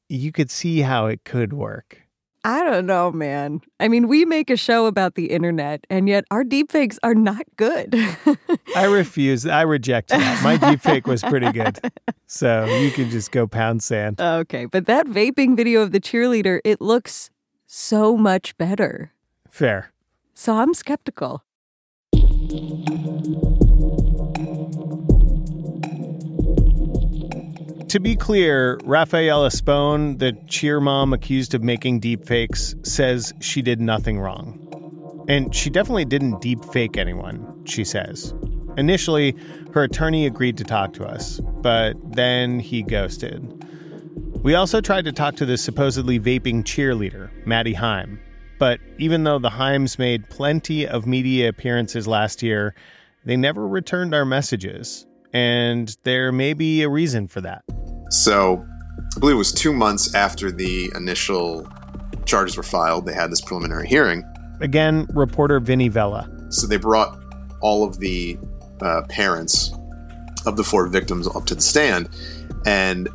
You 0.10 0.32
could 0.32 0.52
see 0.52 0.82
how 0.82 1.06
it 1.06 1.24
could 1.24 1.54
work. 1.54 2.01
I 2.44 2.64
don't 2.64 2.88
know, 2.88 3.12
man. 3.12 3.62
I 3.80 3.88
mean, 3.88 4.08
we 4.08 4.26
make 4.26 4.50
a 4.50 4.56
show 4.56 4.88
about 4.88 5.14
the 5.14 5.28
internet, 5.28 5.86
and 5.92 6.10
yet 6.10 6.26
our 6.32 6.44
deepfakes 6.44 6.98
are 7.04 7.14
not 7.14 7.44
good. 7.56 7.96
I 8.76 8.86
refuse. 8.86 9.46
I 9.46 9.62
reject 9.62 10.10
that. 10.10 10.44
My 10.44 10.58
deepfake 10.58 11.06
was 11.06 11.22
pretty 11.22 11.52
good, 11.52 11.80
so 12.26 12.66
you 12.66 12.90
can 12.90 13.12
just 13.12 13.32
go 13.32 13.46
pound 13.46 13.84
sand. 13.84 14.20
okay, 14.20 14.66
but 14.66 14.88
that 14.88 15.06
vaping 15.06 15.56
video 15.56 15.82
of 15.82 15.92
the 15.92 16.00
cheerleader, 16.00 16.60
it 16.66 16.82
looks 16.82 17.30
so 17.68 18.18
much 18.18 18.58
better. 18.58 19.14
Fair. 19.50 19.92
So 20.34 20.56
I'm 20.58 20.74
skeptical. 20.74 21.44
To 27.92 28.00
be 28.00 28.16
clear, 28.16 28.80
Rafaela 28.86 29.52
Spone, 29.52 30.20
the 30.20 30.32
cheer 30.48 30.80
mom 30.80 31.12
accused 31.12 31.54
of 31.54 31.62
making 31.62 32.00
deepfakes, 32.00 32.88
says 32.88 33.34
she 33.42 33.62
did 33.62 33.82
nothing 33.82 34.18
wrong. 34.18 35.26
And 35.28 35.54
she 35.54 35.70
definitely 35.70 36.06
didn't 36.06 36.36
deepfake 36.36 36.96
anyone, 36.96 37.66
she 37.66 37.84
says. 37.84 38.34
Initially, 38.78 39.36
her 39.74 39.84
attorney 39.84 40.26
agreed 40.26 40.56
to 40.60 40.64
talk 40.64 40.94
to 40.94 41.04
us, 41.04 41.42
but 41.42 41.96
then 42.16 42.62
he 42.62 42.82
ghosted. 42.82 43.62
We 44.42 44.56
also 44.56 44.80
tried 44.80 45.04
to 45.04 45.12
talk 45.12 45.36
to 45.36 45.46
the 45.46 45.58
supposedly 45.58 46.18
vaping 46.18 46.64
cheerleader, 46.64 47.30
Maddie 47.46 47.74
Heim. 47.74 48.22
But 48.58 48.80
even 49.00 49.26
though 49.26 49.38
the 49.38 49.50
Heims 49.50 50.00
made 50.00 50.30
plenty 50.30 50.88
of 50.88 51.06
media 51.06 51.50
appearances 51.50 52.08
last 52.08 52.42
year, 52.42 52.74
they 53.26 53.36
never 53.36 53.68
returned 53.68 54.16
our 54.16 54.24
messages. 54.24 55.06
And 55.34 55.94
there 56.04 56.32
may 56.32 56.54
be 56.54 56.84
a 56.84 56.90
reason 56.90 57.28
for 57.28 57.42
that. 57.42 57.66
So, 58.12 58.66
I 59.16 59.20
believe 59.20 59.36
it 59.36 59.38
was 59.38 59.54
two 59.54 59.72
months 59.72 60.14
after 60.14 60.52
the 60.52 60.92
initial 60.96 61.66
charges 62.26 62.58
were 62.58 62.64
filed, 62.64 63.06
they 63.06 63.14
had 63.14 63.32
this 63.32 63.40
preliminary 63.40 63.88
hearing. 63.88 64.24
Again, 64.60 65.08
reporter 65.14 65.62
Vinny 65.62 65.88
Vella. 65.88 66.30
So, 66.50 66.68
they 66.68 66.76
brought 66.76 67.18
all 67.62 67.86
of 67.86 68.00
the 68.00 68.38
uh, 68.82 69.04
parents 69.08 69.72
of 70.46 70.58
the 70.58 70.64
four 70.64 70.88
victims 70.88 71.26
up 71.26 71.46
to 71.46 71.56
the 71.56 71.62
stand. 71.62 72.10
And 72.66 73.08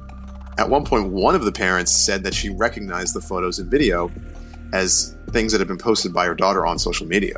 at 0.56 0.70
one 0.70 0.84
point, 0.84 1.10
one 1.10 1.34
of 1.34 1.44
the 1.44 1.52
parents 1.52 1.92
said 1.92 2.24
that 2.24 2.32
she 2.32 2.48
recognized 2.48 3.14
the 3.14 3.20
photos 3.20 3.58
and 3.58 3.70
video 3.70 4.10
as 4.72 5.14
things 5.30 5.52
that 5.52 5.58
had 5.58 5.68
been 5.68 5.76
posted 5.76 6.14
by 6.14 6.24
her 6.24 6.34
daughter 6.34 6.66
on 6.66 6.78
social 6.78 7.06
media. 7.06 7.36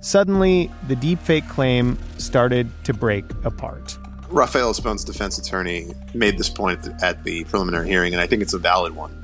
Suddenly, 0.00 0.72
the 0.88 0.96
deepfake 0.96 1.48
claim 1.48 1.98
started 2.18 2.68
to 2.84 2.92
break 2.92 3.24
apart. 3.44 3.96
Rafaela 4.28 4.74
Spone's 4.74 5.04
defense 5.04 5.38
attorney 5.38 5.92
made 6.14 6.38
this 6.38 6.48
point 6.48 6.88
at 7.02 7.22
the 7.24 7.44
preliminary 7.44 7.88
hearing, 7.88 8.12
and 8.12 8.20
I 8.20 8.26
think 8.26 8.42
it's 8.42 8.54
a 8.54 8.58
valid 8.58 8.94
one. 8.94 9.22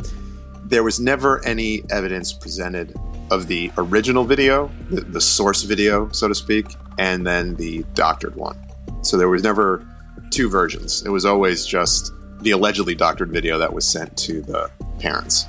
There 0.65 0.83
was 0.83 1.01
never 1.01 1.45
any 1.45 1.83
evidence 1.91 2.33
presented 2.33 2.95
of 3.31 3.47
the 3.47 3.73
original 3.79 4.25
video, 4.25 4.71
the, 4.91 5.01
the 5.01 5.21
source 5.21 5.62
video, 5.62 6.09
so 6.11 6.29
to 6.29 6.35
speak, 6.35 6.67
and 6.99 7.27
then 7.27 7.57
the 7.57 7.85
doctored 7.95 8.37
one. 8.37 8.59
So 9.03 9.17
there 9.17 9.29
was 9.29 9.43
never 9.43 9.87
two 10.31 10.49
versions. 10.49 11.03
It 11.05 11.11
was 11.11 11.25
always 11.25 11.67
just 11.67 12.12
the 12.41 12.53
allegedly 12.53 12.95
doctored 12.95 13.31
video 13.31 13.59
that 13.59 13.73
was 13.73 13.87
sent 13.87 14.17
to 14.19 14.41
the 14.43 14.71
parents. 14.99 15.47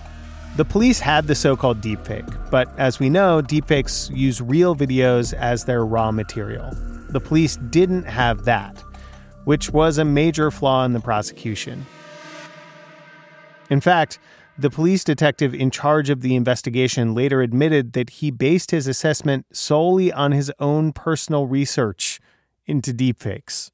The 0.55 0.65
police 0.65 0.99
had 0.99 1.25
the 1.25 1.35
so 1.35 1.55
called 1.55 1.81
deepfake, 1.81 2.51
but 2.51 2.69
as 2.77 2.99
we 2.99 3.09
know, 3.09 3.41
deepfakes 3.41 4.15
use 4.15 4.39
real 4.39 4.75
videos 4.75 5.33
as 5.33 5.65
their 5.65 5.85
raw 5.85 6.11
material. 6.11 6.71
The 7.09 7.19
police 7.19 7.55
didn't 7.55 8.03
have 8.03 8.45
that, 8.45 8.83
which 9.45 9.71
was 9.71 9.97
a 9.97 10.05
major 10.05 10.49
flaw 10.51 10.85
in 10.85 10.93
the 10.93 10.99
prosecution. 10.99 11.85
In 13.69 13.81
fact, 13.81 14.19
the 14.57 14.69
police 14.69 15.03
detective 15.03 15.53
in 15.53 15.71
charge 15.71 16.09
of 16.09 16.21
the 16.21 16.35
investigation 16.35 17.15
later 17.15 17.41
admitted 17.41 17.93
that 17.93 18.11
he 18.11 18.29
based 18.29 18.71
his 18.71 18.87
assessment 18.87 19.47
solely 19.51 20.13
on 20.13 20.31
his 20.31 20.51
own 20.59 20.93
personal 20.93 21.47
research 21.47 22.19
into 22.65 22.93
deepfakes. 22.93 23.71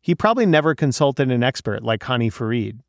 He 0.00 0.14
probably 0.14 0.46
never 0.46 0.74
consulted 0.74 1.30
an 1.30 1.42
expert 1.42 1.82
like 1.82 2.00
Hani 2.00 2.32
Farid, 2.32 2.82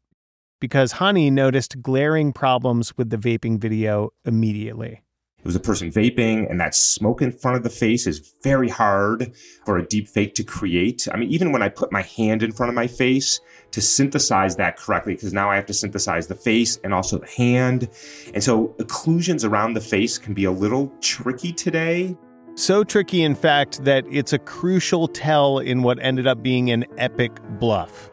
because 0.60 0.94
Hani 0.94 1.32
noticed 1.32 1.82
glaring 1.82 2.34
problems 2.34 2.98
with 2.98 3.10
the 3.10 3.18
vaping 3.18 3.60
video 3.60 4.10
immediately. 4.26 5.04
It 5.40 5.46
was 5.46 5.56
a 5.56 5.60
person 5.62 5.90
vaping, 5.90 6.50
and 6.50 6.60
that 6.60 6.76
smoke 6.76 7.22
in 7.22 7.32
front 7.32 7.56
of 7.56 7.64
the 7.64 7.70
face 7.70 8.06
is 8.06 8.36
very 8.44 8.68
hard 8.68 9.32
for 9.66 9.78
a 9.78 9.86
deep 9.86 10.10
fake 10.10 10.36
to 10.36 10.44
create. 10.44 11.08
I 11.14 11.18
mean, 11.18 11.30
even 11.30 11.54
when 11.54 11.62
I 11.62 11.70
put 11.70 11.94
my 11.94 12.02
hand 12.02 12.44
in 12.44 12.52
front 12.52 12.70
of 12.70 12.76
my 12.76 12.88
face 12.88 13.40
to 13.72 13.80
synthesize 13.80 14.58
that 14.58 14.76
correctly, 14.76 15.16
because 15.16 15.32
now 15.32 15.50
I 15.50 15.56
have 15.56 15.66
to 15.68 15.74
synthesize 15.74 16.28
the 16.28 16.36
face 16.36 16.78
and 16.84 16.94
also 16.94 17.20
the 17.20 17.28
hand. 17.28 17.88
And 18.34 18.44
so 18.44 18.76
occlusions 18.80 19.50
around 19.50 19.76
the 19.76 19.82
face 19.82 20.18
can 20.18 20.34
be 20.34 20.44
a 20.44 20.52
little 20.52 20.92
tricky 21.00 21.54
today. 21.54 22.18
So 22.56 22.84
tricky, 22.84 23.24
in 23.24 23.36
fact, 23.36 23.86
that 23.86 24.04
it's 24.12 24.34
a 24.34 24.40
crucial 24.40 25.08
tell 25.08 25.60
in 25.60 25.84
what 25.84 26.00
ended 26.02 26.28
up 26.28 26.44
being 26.44 26.70
an 26.70 26.84
epic 26.98 27.32
bluff. 27.60 28.12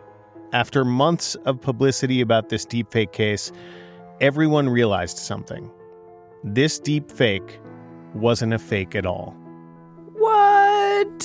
After 0.53 0.85
months 0.85 1.35
of 1.45 1.61
publicity 1.61 2.21
about 2.21 2.51
this 2.51 2.65
deepfake 2.65 3.11
case, 3.11 3.51
everyone 4.21 4.69
realized 4.69 5.19
something. 5.19 5.73
This 6.45 6.79
deep 6.79 7.11
fake 7.11 7.61
wasn't 8.15 8.53
a 8.53 8.59
fake 8.59 8.95
at 8.95 9.07
all. 9.07 9.35
What? 10.13 11.19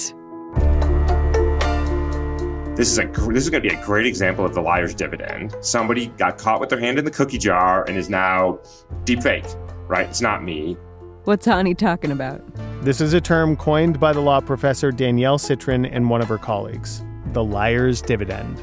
This 2.76 2.92
is 2.92 2.98
a 2.98 3.06
this 3.06 3.44
is 3.44 3.50
going 3.50 3.62
to 3.62 3.70
be 3.70 3.76
a 3.76 3.86
great 3.86 4.06
example 4.06 4.46
of 4.46 4.54
the 4.54 4.62
liar's 4.62 4.96
dividend. 4.96 5.56
Somebody 5.62 6.08
got 6.08 6.38
caught 6.38 6.60
with 6.60 6.70
their 6.70 6.80
hand 6.80 6.98
in 6.98 7.06
the 7.06 7.12
cookie 7.12 7.38
jar 7.38 7.84
and 7.88 7.98
is 7.98 8.10
now 8.10 8.60
deep 9.04 9.22
fake, 9.22 9.46
right? 9.88 10.08
It's 10.08 10.22
not 10.22 10.44
me. 10.44 10.78
What's 11.26 11.46
Hani 11.46 11.78
talking 11.78 12.12
about? 12.12 12.42
This 12.84 13.02
is 13.02 13.14
a 13.14 13.22
term 13.22 13.56
coined 13.56 14.00
by 14.00 14.14
the 14.14 14.22
law 14.22 14.40
professor 14.40 14.92
Danielle 14.92 15.38
Citron 15.38 15.86
and 15.86 16.10
one 16.10 16.22
of 16.22 16.28
her 16.30 16.38
colleagues 16.38 17.04
the 17.34 17.44
liar's 17.44 18.02
dividend. 18.02 18.60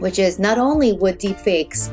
Which 0.00 0.18
is 0.18 0.38
not 0.38 0.58
only 0.58 0.92
would 0.92 1.20
deepfakes 1.20 1.92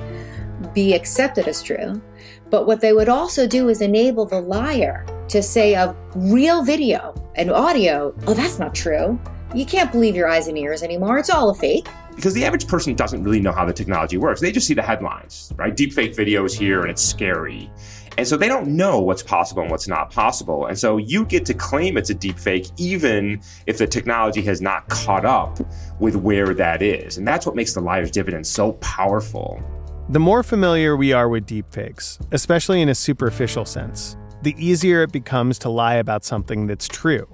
be 0.74 0.94
accepted 0.94 1.48
as 1.48 1.62
true, 1.62 2.02
but 2.50 2.66
what 2.66 2.82
they 2.82 2.94
would 2.94 3.10
also 3.10 3.48
do 3.48 3.70
is 3.70 3.82
enable 3.82 4.26
the 4.26 4.40
liar 4.40 5.06
to 5.30 5.42
say 5.42 5.76
of 5.76 5.96
real 6.16 6.64
video 6.64 7.14
and 7.36 7.52
audio, 7.52 8.14
oh, 8.28 8.34
that's 8.34 8.60
not 8.60 8.76
true. 8.76 9.20
You 9.54 9.66
can't 9.66 9.92
believe 9.92 10.16
your 10.16 10.28
eyes 10.28 10.48
and 10.48 10.58
ears 10.58 10.84
anymore. 10.84 11.18
It's 11.18 11.30
all 11.30 11.50
a 11.50 11.56
fake. 11.56 11.88
Because 12.16 12.34
the 12.34 12.46
average 12.46 12.68
person 12.68 12.96
doesn't 12.96 13.24
really 13.24 13.42
know 13.42 13.52
how 13.52 13.66
the 13.66 13.74
technology 13.74 14.18
works. 14.18 14.40
They 14.40 14.52
just 14.52 14.68
see 14.68 14.74
the 14.74 14.82
headlines, 14.82 15.52
right? 15.58 15.76
Deepfake 15.76 16.16
video 16.16 16.46
is 16.46 16.54
here 16.54 16.82
and 16.82 16.90
it's 16.90 17.02
scary. 17.02 17.70
And 18.18 18.26
so 18.26 18.38
they 18.38 18.48
don't 18.48 18.68
know 18.68 19.02
what's 19.02 19.24
possible 19.24 19.62
and 19.62 19.72
what's 19.72 19.88
not 19.88 20.12
possible. 20.12 20.68
And 20.68 20.80
so 20.80 20.98
you 20.98 21.26
get 21.26 21.46
to 21.48 21.54
claim 21.54 21.98
it's 21.98 22.10
a 22.10 22.16
deepfake 22.16 22.72
even 22.78 23.42
if 23.66 23.78
the 23.78 23.88
technology 23.88 24.42
has 24.44 24.62
not 24.62 24.88
caught 24.88 25.26
up 25.26 25.60
with 26.00 26.16
where 26.16 26.54
that 26.54 26.82
is. 26.82 27.18
And 27.18 27.28
that's 27.28 27.46
what 27.46 27.56
makes 27.56 27.74
the 27.74 27.82
liar's 27.82 28.12
dividend 28.12 28.48
so 28.48 28.74
powerful. 28.74 29.62
The 30.08 30.20
more 30.20 30.44
familiar 30.44 30.96
we 30.96 31.14
are 31.14 31.28
with 31.28 31.48
deepfakes, 31.48 32.24
especially 32.32 32.80
in 32.80 32.90
a 32.90 32.96
superficial 32.96 33.66
sense, 33.66 34.16
the 34.44 34.54
easier 34.64 35.02
it 35.02 35.12
becomes 35.12 35.58
to 35.60 35.70
lie 35.70 35.96
about 35.96 36.24
something 36.24 36.68
that's 36.68 36.88
true. 36.88 37.28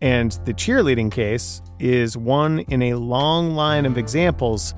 And 0.00 0.32
the 0.44 0.52
cheerleading 0.52 1.12
case 1.12 1.62
is 1.78 2.16
one 2.16 2.58
in 2.70 2.82
a 2.82 2.94
long 2.94 3.54
line 3.54 3.86
of 3.86 3.96
examples 3.96 4.74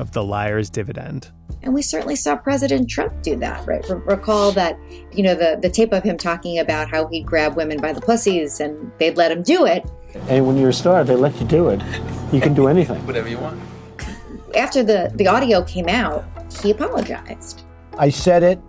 of 0.00 0.10
the 0.10 0.24
liar's 0.24 0.70
dividend. 0.70 1.30
And 1.62 1.72
we 1.72 1.82
certainly 1.82 2.16
saw 2.16 2.34
President 2.34 2.90
Trump 2.90 3.22
do 3.22 3.36
that, 3.36 3.64
right? 3.64 3.88
recall 3.88 4.50
that, 4.50 4.76
you 5.12 5.22
know, 5.22 5.36
the, 5.36 5.60
the 5.62 5.70
tape 5.70 5.92
of 5.92 6.02
him 6.02 6.18
talking 6.18 6.58
about 6.58 6.90
how 6.90 7.06
he'd 7.06 7.24
grab 7.24 7.54
women 7.54 7.80
by 7.80 7.92
the 7.92 8.00
pussies 8.00 8.58
and 8.58 8.90
they'd 8.98 9.16
let 9.16 9.30
him 9.30 9.44
do 9.44 9.66
it. 9.66 9.88
And 10.28 10.48
when 10.48 10.56
you're 10.56 10.70
a 10.70 10.74
star, 10.74 11.04
they 11.04 11.14
let 11.14 11.40
you 11.40 11.46
do 11.46 11.68
it. 11.68 11.80
You 12.32 12.40
can 12.40 12.54
do 12.54 12.66
anything. 12.66 13.06
Whatever 13.06 13.28
you 13.28 13.38
want. 13.38 13.60
After 14.56 14.82
the, 14.82 15.12
the 15.14 15.28
audio 15.28 15.62
came 15.62 15.88
out, 15.88 16.24
he 16.60 16.70
apologized. 16.70 17.62
I 17.98 18.08
said 18.08 18.42
it, 18.42 18.60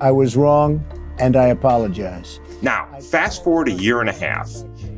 I 0.00 0.10
was 0.10 0.36
wrong, 0.36 0.84
and 1.18 1.36
I 1.36 1.46
apologize. 1.48 2.40
Now, 2.62 2.88
fast 3.00 3.42
forward 3.42 3.68
a 3.68 3.72
year 3.72 4.00
and 4.00 4.08
a 4.08 4.12
half. 4.12 4.48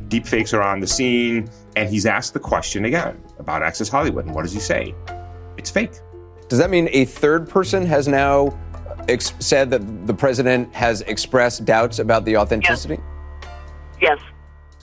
Deepfakes 0.09 0.53
are 0.53 0.61
on 0.61 0.79
the 0.79 0.87
scene, 0.87 1.49
and 1.75 1.89
he's 1.89 2.05
asked 2.05 2.33
the 2.33 2.39
question 2.39 2.85
again 2.85 3.21
about 3.39 3.63
Access 3.63 3.89
Hollywood. 3.89 4.25
And 4.25 4.35
what 4.35 4.43
does 4.43 4.53
he 4.53 4.59
say? 4.59 4.93
It's 5.57 5.69
fake. 5.69 5.93
Does 6.47 6.59
that 6.59 6.69
mean 6.69 6.89
a 6.91 7.05
third 7.05 7.49
person 7.49 7.85
has 7.85 8.07
now 8.07 8.57
ex- 9.07 9.33
said 9.39 9.69
that 9.71 10.07
the 10.07 10.13
president 10.13 10.73
has 10.75 11.01
expressed 11.01 11.65
doubts 11.65 11.99
about 11.99 12.25
the 12.25 12.37
authenticity? 12.37 12.99
Yes. 13.99 14.19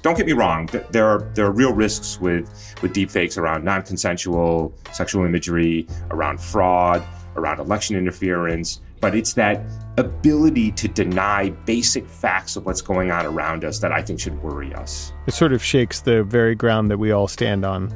Don't 0.03 0.17
get 0.17 0.27
me 0.27 0.33
wrong. 0.33 0.69
There 0.91 1.07
are 1.07 1.31
there 1.35 1.47
are 1.47 1.53
real 1.53 1.73
risks 1.73 2.21
with 2.21 2.49
with 2.83 2.93
deepfakes 2.93 3.39
around 3.39 3.65
non-consensual 3.65 4.75
sexual 4.91 5.25
imagery, 5.25 5.87
around 6.11 6.41
fraud, 6.41 7.05
around 7.37 7.61
election 7.61 7.97
interference. 7.97 8.81
But 9.01 9.15
it's 9.15 9.33
that 9.35 9.65
ability 9.99 10.71
to 10.73 10.89
deny 10.89 11.51
basic 11.51 12.09
facts 12.09 12.57
of 12.57 12.67
what's 12.67 12.81
going 12.81 13.11
on 13.11 13.27
around 13.27 13.65
us 13.65 13.81
that 13.81 13.93
I 13.93 14.01
think 14.03 14.21
should 14.21 14.41
worry 14.43 14.73
us. 14.75 15.13
It 15.27 15.35
sort 15.35 15.53
of 15.53 15.63
shakes 15.63 16.01
the 16.01 16.23
very 16.23 16.55
ground 16.55 16.91
that 16.91 16.99
we 16.99 17.11
all 17.11 17.29
stand 17.29 17.65
on. 17.65 17.93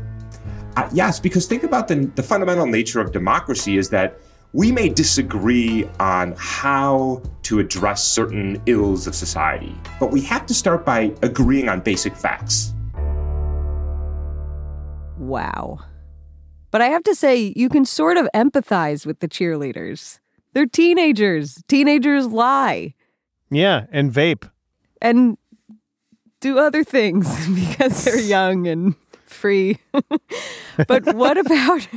Uh, 0.76 0.88
yes, 0.92 1.20
because 1.20 1.46
think 1.46 1.62
about 1.62 1.88
the, 1.88 2.10
the 2.16 2.22
fundamental 2.22 2.66
nature 2.66 3.00
of 3.00 3.12
democracy 3.12 3.78
is 3.78 3.88
that 3.90 4.18
we 4.52 4.72
may 4.72 4.88
disagree 4.88 5.88
on 6.00 6.34
how 6.38 7.22
to 7.42 7.58
address 7.58 8.06
certain 8.06 8.60
ills 8.66 9.06
of 9.06 9.14
society, 9.14 9.74
but 10.00 10.10
we 10.10 10.20
have 10.22 10.46
to 10.46 10.54
start 10.54 10.84
by 10.84 11.12
agreeing 11.22 11.68
on 11.68 11.80
basic 11.80 12.14
facts. 12.14 12.72
Wow. 15.18 15.80
But 16.76 16.82
I 16.82 16.88
have 16.88 17.04
to 17.04 17.14
say, 17.14 17.54
you 17.56 17.70
can 17.70 17.86
sort 17.86 18.18
of 18.18 18.28
empathize 18.34 19.06
with 19.06 19.20
the 19.20 19.28
cheerleaders. 19.28 20.18
They're 20.52 20.66
teenagers. 20.66 21.64
Teenagers 21.68 22.26
lie. 22.26 22.92
Yeah, 23.48 23.86
and 23.90 24.12
vape. 24.12 24.50
And 25.00 25.38
do 26.40 26.58
other 26.58 26.84
things 26.84 27.48
because 27.54 28.04
they're 28.04 28.20
young 28.36 28.66
and 28.66 28.94
free. 29.24 29.78
but 30.86 31.14
what 31.14 31.38
about 31.38 31.88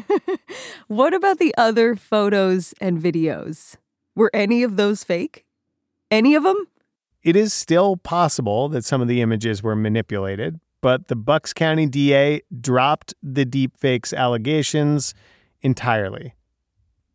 what 0.88 1.14
about 1.14 1.40
the 1.40 1.54
other 1.58 1.98
photos 1.98 2.74
and 2.80 3.02
videos? 3.02 3.76
Were 4.16 4.32
any 4.34 4.64
of 4.64 4.78
those 4.78 5.04
fake? 5.04 5.44
Any 6.10 6.36
of 6.36 6.44
them? 6.44 6.68
It 7.22 7.36
is 7.36 7.52
still 7.52 7.98
possible 7.98 8.70
that 8.70 8.86
some 8.86 9.02
of 9.02 9.10
the 9.10 9.20
images 9.20 9.62
were 9.62 9.76
manipulated, 9.76 10.62
but 10.82 11.08
the 11.08 11.16
Bucks 11.16 11.54
County 11.54 11.86
DA 11.86 12.42
dropped 12.62 13.14
the 13.22 13.46
deepfakes 13.46 14.14
allegations 14.16 15.14
entirely. 15.62 16.36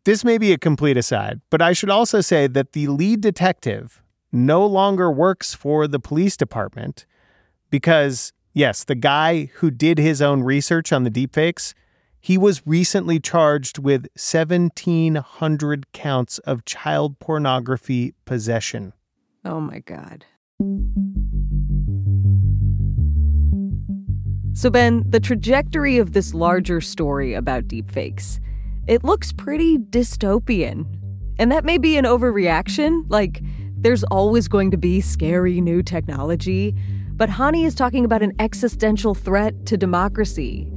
This 0.03 0.23
may 0.23 0.37
be 0.37 0.53
a 0.53 0.57
complete 0.57 0.97
aside, 0.97 1.41
but 1.49 1.61
I 1.61 1.73
should 1.73 1.89
also 1.89 2.21
say 2.21 2.45
that 2.47 2.73
the 2.73 2.87
lead 2.87 3.21
detective 3.21 4.03
no 4.31 4.65
longer 4.65 5.11
works 5.11 5.53
for 5.55 5.87
the 5.87 5.99
police 5.99 6.37
department 6.37 7.05
because, 7.71 8.31
yes, 8.53 8.83
the 8.83 8.95
guy 8.95 9.49
who 9.55 9.71
did 9.71 9.97
his 9.97 10.21
own 10.21 10.43
research 10.43 10.93
on 10.93 11.03
the 11.03 11.09
deepfakes, 11.09 11.73
he 12.19 12.37
was 12.37 12.61
recently 12.65 13.19
charged 13.19 13.79
with 13.79 14.07
1,700 14.15 15.91
counts 15.91 16.37
of 16.39 16.65
child 16.65 17.19
pornography 17.19 18.13
possession. 18.25 18.93
Oh 19.43 19.59
my 19.59 19.79
God. 19.79 20.25
So, 24.55 24.69
Ben, 24.69 25.03
the 25.05 25.19
trajectory 25.19 25.97
of 25.97 26.13
this 26.13 26.33
larger 26.33 26.79
story 26.79 27.33
about 27.33 27.67
deepfakes, 27.67 28.39
it 28.87 29.03
looks 29.03 29.33
pretty 29.33 29.77
dystopian. 29.77 30.85
And 31.37 31.51
that 31.51 31.65
may 31.65 31.77
be 31.77 31.97
an 31.97 32.05
overreaction. 32.05 33.03
Like, 33.09 33.41
there's 33.75 34.05
always 34.05 34.47
going 34.47 34.71
to 34.71 34.77
be 34.77 35.01
scary 35.01 35.59
new 35.59 35.83
technology. 35.83 36.73
But 37.11 37.29
Hani 37.29 37.65
is 37.65 37.75
talking 37.75 38.05
about 38.05 38.23
an 38.23 38.31
existential 38.39 39.13
threat 39.13 39.65
to 39.65 39.75
democracy. 39.75 40.71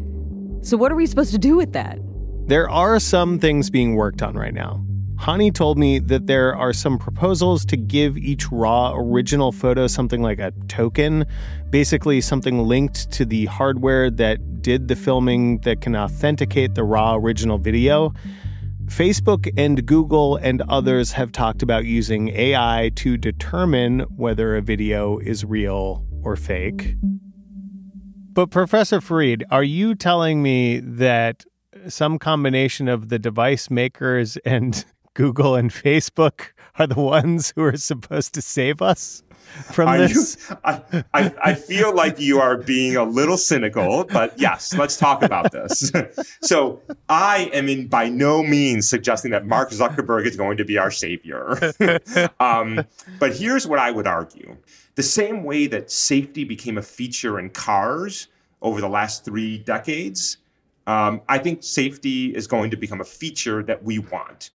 So, 0.63 0.77
what 0.77 0.91
are 0.91 0.97
we 0.97 1.07
supposed 1.07 1.31
to 1.31 1.39
do 1.39 1.57
with 1.57 1.73
that? 1.75 2.01
There 2.49 2.69
are 2.69 2.99
some 2.99 3.39
things 3.39 3.71
being 3.71 3.95
worked 3.95 4.23
on 4.23 4.35
right 4.35 4.55
now. 4.55 4.85
Hany 5.19 5.51
told 5.51 5.79
me 5.79 5.99
that 5.99 6.27
there 6.29 6.55
are 6.55 6.73
some 6.73 6.97
proposals 6.97 7.65
to 7.67 7.77
give 7.77 8.17
each 8.17 8.51
raw 8.53 8.95
original 8.95 9.51
photo 9.51 9.89
something 9.89 10.23
like 10.23 10.39
a 10.39 10.53
token, 10.69 11.27
basically 11.71 12.21
something 12.21 12.61
linked 12.61 13.11
to 13.13 13.25
the 13.25 13.47
hardware 13.47 14.11
that 14.13 14.63
did 14.63 14.89
the 14.89 14.97
filming 14.97 15.59
that 15.61 15.81
can 15.81 15.97
authenticate 15.97 16.77
the 16.77 16.85
raw 16.85 17.17
original 17.17 17.59
video. 17.59 18.13
Facebook 18.87 19.53
and 19.59 19.85
Google 19.85 20.37
and 20.37 20.63
others 20.69 21.13
have 21.13 21.33
talked 21.33 21.63
about 21.63 21.85
using 21.85 22.29
AI 22.29 22.91
to 22.97 23.17
determine 23.17 24.01
whether 24.17 24.57
a 24.57 24.63
video 24.63 25.19
is 25.19 25.45
real 25.45 26.07
or 26.23 26.37
fake. 26.37 26.95
But, 28.33 28.51
Professor 28.51 29.01
Farid, 29.01 29.45
are 29.51 29.65
you 29.65 29.95
telling 29.95 30.43
me 30.43 30.79
that 30.79 31.45
some 31.89 32.19
combination 32.19 32.89
of 32.89 33.09
the 33.09 33.19
device 33.19 33.71
makers 33.71 34.37
and 34.45 34.85
Google 35.19 35.57
and 35.57 35.73
Facebook 35.73 36.53
are 36.79 36.87
the 36.87 37.01
ones 37.01 37.53
who 37.57 37.65
are 37.65 37.77
supposed 37.77 38.35
to 38.35 38.41
save 38.41 38.81
us 38.81 39.25
from 39.65 39.89
Are 39.89 39.99
this? 39.99 40.49
You, 40.49 40.57
I, 40.63 41.05
I, 41.13 41.35
I 41.43 41.55
feel 41.55 41.93
like 41.93 42.21
you 42.21 42.39
are 42.39 42.57
being 42.57 42.95
a 42.95 43.03
little 43.03 43.37
cynical, 43.37 44.05
but 44.05 44.39
yes, 44.39 44.73
let's 44.75 44.97
talk 44.97 45.25
about 45.25 45.51
this. 45.51 45.91
so 46.43 46.81
I 47.09 47.51
am 47.53 47.69
in 47.69 47.89
by 47.89 48.09
no 48.09 48.45
means 48.45 48.89
suggesting 48.89 49.33
that 49.33 49.45
Mark 49.45 49.71
Zuckerberg 49.71 50.25
is 50.25 50.37
going 50.37 50.57
to 50.57 50.65
be 50.65 50.79
our 50.79 50.93
savior. 50.93 51.59
um, 52.39 52.85
but 53.19 53.35
here's 53.35 53.67
what 53.67 53.81
I 53.81 53.91
would 53.91 54.07
argue. 54.07 54.57
The 54.95 55.03
same 55.03 55.43
way 55.43 55.67
that 55.67 55.91
safety 55.91 56.45
became 56.45 56.79
a 56.79 56.83
feature 56.83 57.41
in 57.41 57.51
cars 57.51 58.29
over 58.63 58.81
the 58.81 58.89
last 58.89 59.25
three 59.25 59.59
decades, 59.59 60.37
um, 60.87 61.23
I 61.29 61.39
think 61.39 61.65
safety 61.65 62.37
is 62.37 62.47
going 62.47 62.71
to 62.71 62.77
become 62.77 63.01
a 63.01 63.05
feature 63.05 63.65
that 63.65 63.83
we 63.83 63.99
want. 63.99 64.51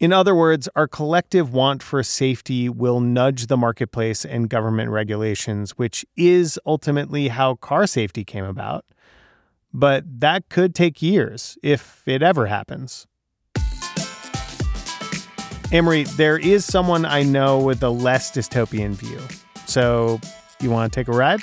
In 0.00 0.12
other 0.12 0.32
words, 0.32 0.68
our 0.76 0.86
collective 0.86 1.52
want 1.52 1.82
for 1.82 2.04
safety 2.04 2.68
will 2.68 3.00
nudge 3.00 3.48
the 3.48 3.56
marketplace 3.56 4.24
and 4.24 4.48
government 4.48 4.90
regulations, 4.90 5.72
which 5.72 6.06
is 6.16 6.58
ultimately 6.64 7.28
how 7.28 7.56
car 7.56 7.84
safety 7.84 8.24
came 8.24 8.44
about. 8.44 8.84
But 9.74 10.04
that 10.20 10.48
could 10.48 10.72
take 10.72 11.02
years, 11.02 11.58
if 11.64 12.06
it 12.06 12.22
ever 12.22 12.46
happens. 12.46 13.08
Amory, 15.72 16.04
there 16.04 16.38
is 16.38 16.64
someone 16.64 17.04
I 17.04 17.24
know 17.24 17.58
with 17.58 17.82
a 17.82 17.90
less 17.90 18.30
dystopian 18.30 18.92
view. 18.92 19.20
So, 19.66 20.20
you 20.60 20.70
want 20.70 20.92
to 20.92 20.98
take 21.00 21.08
a 21.08 21.12
ride? 21.12 21.42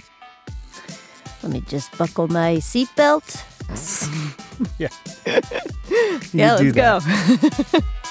Let 1.44 1.52
me 1.52 1.60
just 1.60 1.96
buckle 1.98 2.30
my 2.30 2.56
seatbelt. 2.56 3.44
yeah. 4.80 4.88
Yeah, 6.34 6.56
let's 6.56 6.74
that. 6.74 7.72
go. 7.72 7.80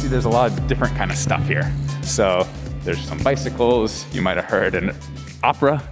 see 0.00 0.08
there's 0.08 0.24
a 0.24 0.30
lot 0.30 0.50
of 0.50 0.66
different 0.66 0.96
kind 0.96 1.10
of 1.10 1.16
stuff 1.18 1.46
here. 1.46 1.70
So 2.02 2.48
there's 2.84 3.00
some 3.00 3.18
bicycles. 3.18 4.06
You 4.14 4.22
might 4.22 4.38
have 4.38 4.46
heard 4.46 4.74
an 4.74 4.96
opera 5.44 5.82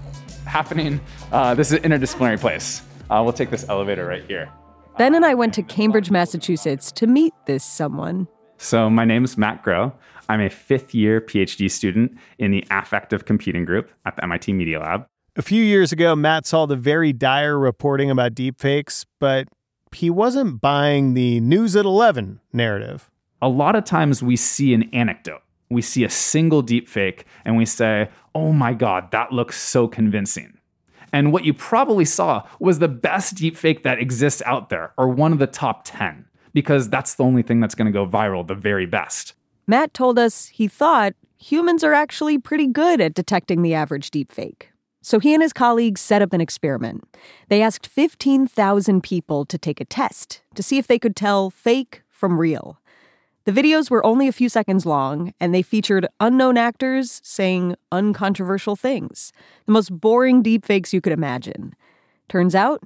happening. 0.46 0.98
Uh, 1.30 1.54
this 1.54 1.70
is 1.70 1.84
an 1.84 1.90
interdisciplinary 1.90 2.40
place. 2.40 2.80
Uh, 3.10 3.20
we'll 3.22 3.34
take 3.34 3.50
this 3.50 3.68
elevator 3.68 4.06
right 4.06 4.24
here. 4.24 4.50
Ben 4.96 5.14
and 5.14 5.26
I 5.26 5.34
went 5.34 5.52
to 5.54 5.62
Cambridge, 5.62 6.10
Massachusetts 6.10 6.90
to 6.92 7.06
meet 7.06 7.34
this 7.46 7.62
someone. 7.62 8.26
So 8.56 8.88
my 8.88 9.04
name 9.04 9.24
is 9.24 9.36
Matt 9.36 9.62
Groh. 9.62 9.92
I'm 10.30 10.40
a 10.40 10.48
fifth 10.48 10.94
year 10.94 11.20
PhD 11.20 11.70
student 11.70 12.16
in 12.38 12.50
the 12.50 12.64
affective 12.70 13.26
computing 13.26 13.66
group 13.66 13.90
at 14.06 14.16
the 14.16 14.24
MIT 14.24 14.54
Media 14.54 14.80
Lab. 14.80 15.06
A 15.36 15.42
few 15.42 15.62
years 15.62 15.92
ago, 15.92 16.16
Matt 16.16 16.46
saw 16.46 16.64
the 16.64 16.76
very 16.76 17.12
dire 17.12 17.58
reporting 17.58 18.10
about 18.10 18.34
deepfakes, 18.34 19.04
but 19.20 19.48
he 19.92 20.08
wasn't 20.08 20.62
buying 20.62 21.12
the 21.12 21.40
news 21.40 21.76
at 21.76 21.84
11 21.84 22.40
narrative. 22.54 23.10
A 23.40 23.48
lot 23.48 23.76
of 23.76 23.84
times 23.84 24.22
we 24.22 24.36
see 24.36 24.74
an 24.74 24.88
anecdote. 24.92 25.42
We 25.70 25.82
see 25.82 26.04
a 26.04 26.10
single 26.10 26.62
deepfake 26.62 27.24
and 27.44 27.56
we 27.56 27.66
say, 27.66 28.08
oh 28.34 28.52
my 28.52 28.72
God, 28.74 29.10
that 29.10 29.32
looks 29.32 29.60
so 29.60 29.86
convincing. 29.86 30.58
And 31.12 31.32
what 31.32 31.44
you 31.44 31.54
probably 31.54 32.04
saw 32.04 32.46
was 32.58 32.78
the 32.78 32.88
best 32.88 33.34
deepfake 33.34 33.82
that 33.82 33.98
exists 33.98 34.42
out 34.44 34.68
there, 34.68 34.92
or 34.98 35.08
one 35.08 35.32
of 35.32 35.38
the 35.38 35.46
top 35.46 35.82
10, 35.84 36.26
because 36.52 36.90
that's 36.90 37.14
the 37.14 37.24
only 37.24 37.42
thing 37.42 37.60
that's 37.60 37.74
going 37.74 37.86
to 37.86 37.92
go 37.92 38.06
viral, 38.06 38.46
the 38.46 38.54
very 38.54 38.86
best. 38.86 39.34
Matt 39.66 39.94
told 39.94 40.18
us 40.18 40.48
he 40.48 40.68
thought 40.68 41.14
humans 41.38 41.82
are 41.82 41.94
actually 41.94 42.38
pretty 42.38 42.66
good 42.66 43.00
at 43.00 43.14
detecting 43.14 43.62
the 43.62 43.74
average 43.74 44.10
deepfake. 44.10 44.64
So 45.00 45.18
he 45.18 45.32
and 45.32 45.42
his 45.42 45.52
colleagues 45.52 46.00
set 46.00 46.20
up 46.20 46.32
an 46.32 46.40
experiment. 46.40 47.04
They 47.48 47.62
asked 47.62 47.86
15,000 47.86 49.02
people 49.02 49.46
to 49.46 49.56
take 49.56 49.80
a 49.80 49.84
test 49.84 50.42
to 50.54 50.62
see 50.62 50.76
if 50.76 50.86
they 50.86 50.98
could 50.98 51.16
tell 51.16 51.48
fake 51.48 52.02
from 52.10 52.38
real. 52.38 52.77
The 53.48 53.62
videos 53.62 53.90
were 53.90 54.04
only 54.04 54.28
a 54.28 54.32
few 54.32 54.50
seconds 54.50 54.84
long, 54.84 55.32
and 55.40 55.54
they 55.54 55.62
featured 55.62 56.06
unknown 56.20 56.58
actors 56.58 57.18
saying 57.24 57.76
uncontroversial 57.90 58.76
things. 58.76 59.32
The 59.64 59.72
most 59.72 59.88
boring 59.88 60.42
deepfakes 60.42 60.92
you 60.92 61.00
could 61.00 61.14
imagine. 61.14 61.74
Turns 62.28 62.54
out, 62.54 62.82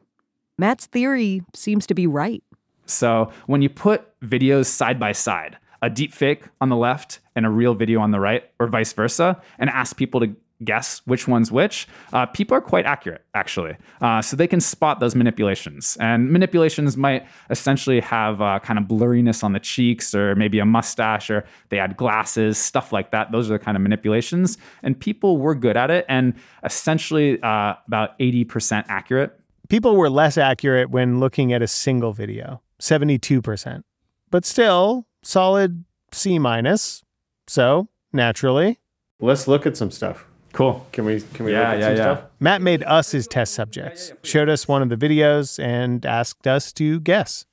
Matt's 0.56 0.86
theory 0.86 1.42
seems 1.52 1.84
to 1.88 1.94
be 1.94 2.06
right. 2.06 2.44
So 2.86 3.32
when 3.46 3.60
you 3.60 3.70
put 3.70 4.06
videos 4.20 4.66
side 4.66 5.00
by 5.00 5.10
side, 5.10 5.56
a 5.82 5.90
deepfake 5.90 6.42
on 6.60 6.68
the 6.68 6.76
left 6.76 7.18
and 7.34 7.44
a 7.44 7.50
real 7.50 7.74
video 7.74 7.98
on 7.98 8.12
the 8.12 8.20
right, 8.20 8.44
or 8.60 8.68
vice 8.68 8.92
versa, 8.92 9.42
and 9.58 9.68
ask 9.68 9.96
people 9.96 10.20
to 10.20 10.32
guess 10.64 11.00
which 11.04 11.26
one's 11.28 11.50
which, 11.50 11.88
uh, 12.12 12.26
people 12.26 12.56
are 12.56 12.60
quite 12.60 12.86
accurate, 12.86 13.24
actually. 13.34 13.76
Uh, 14.00 14.22
so 14.22 14.36
they 14.36 14.46
can 14.46 14.60
spot 14.60 15.00
those 15.00 15.14
manipulations. 15.14 15.96
And 16.00 16.30
manipulations 16.30 16.96
might 16.96 17.26
essentially 17.50 18.00
have 18.00 18.40
uh, 18.40 18.58
kind 18.60 18.78
of 18.78 18.86
blurriness 18.86 19.42
on 19.42 19.52
the 19.52 19.60
cheeks, 19.60 20.14
or 20.14 20.34
maybe 20.34 20.58
a 20.58 20.64
mustache, 20.64 21.30
or 21.30 21.44
they 21.70 21.78
add 21.78 21.96
glasses, 21.96 22.58
stuff 22.58 22.92
like 22.92 23.10
that. 23.10 23.32
Those 23.32 23.50
are 23.50 23.54
the 23.54 23.64
kind 23.64 23.76
of 23.76 23.82
manipulations. 23.82 24.58
And 24.82 24.98
people 24.98 25.38
were 25.38 25.54
good 25.54 25.76
at 25.76 25.90
it, 25.90 26.04
and 26.08 26.34
essentially 26.64 27.40
uh, 27.42 27.74
about 27.86 28.18
80% 28.18 28.84
accurate. 28.88 29.38
People 29.68 29.96
were 29.96 30.10
less 30.10 30.36
accurate 30.36 30.90
when 30.90 31.18
looking 31.18 31.52
at 31.52 31.62
a 31.62 31.66
single 31.66 32.12
video, 32.12 32.60
72%. 32.80 33.82
But 34.30 34.44
still, 34.44 35.06
solid 35.22 35.84
C 36.12 36.38
minus. 36.38 37.02
So, 37.46 37.88
naturally, 38.12 38.80
let's 39.20 39.48
look 39.48 39.66
at 39.66 39.76
some 39.76 39.90
stuff. 39.90 40.26
Cool. 40.52 40.86
Can 40.92 41.04
we 41.06 41.20
can 41.34 41.46
we 41.46 41.52
Yeah, 41.52 41.58
look 41.60 41.68
at 41.68 41.78
yeah, 41.80 41.86
some 41.88 41.96
yeah. 41.96 42.02
stuff? 42.16 42.30
Matt 42.40 42.62
made 42.62 42.82
us 42.84 43.12
his 43.12 43.26
test 43.26 43.54
subjects, 43.54 44.12
showed 44.22 44.48
us 44.48 44.68
one 44.68 44.82
of 44.82 44.88
the 44.90 44.96
videos, 44.96 45.62
and 45.62 46.04
asked 46.04 46.46
us 46.46 46.72
to 46.74 47.00
guess. 47.00 47.46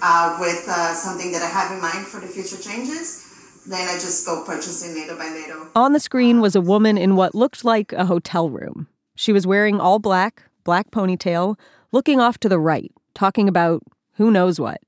uh, 0.00 0.36
with 0.40 0.64
uh, 0.68 0.94
something 0.94 1.32
that 1.32 1.42
I 1.42 1.46
have 1.46 1.72
in 1.72 1.80
mind 1.80 2.06
for 2.06 2.20
the 2.20 2.26
future 2.28 2.56
changes. 2.62 3.24
Then 3.68 3.86
I 3.88 3.94
just 3.94 4.24
go 4.24 4.44
purchasing 4.44 4.94
little 4.94 5.16
by 5.18 5.28
little. 5.30 5.66
On 5.74 5.92
the 5.92 6.00
screen 6.00 6.40
was 6.40 6.54
a 6.56 6.60
woman 6.60 6.96
in 6.96 7.16
what 7.16 7.34
looked 7.34 7.64
like 7.64 7.92
a 7.92 8.06
hotel 8.06 8.48
room. 8.48 8.88
She 9.16 9.32
was 9.32 9.46
wearing 9.46 9.80
all 9.80 9.98
black, 9.98 10.44
black 10.64 10.90
ponytail, 10.90 11.58
looking 11.92 12.20
off 12.20 12.38
to 12.38 12.48
the 12.48 12.58
right, 12.58 12.90
talking 13.14 13.48
about 13.48 13.82
who 14.14 14.30
knows 14.30 14.58
what. 14.60 14.80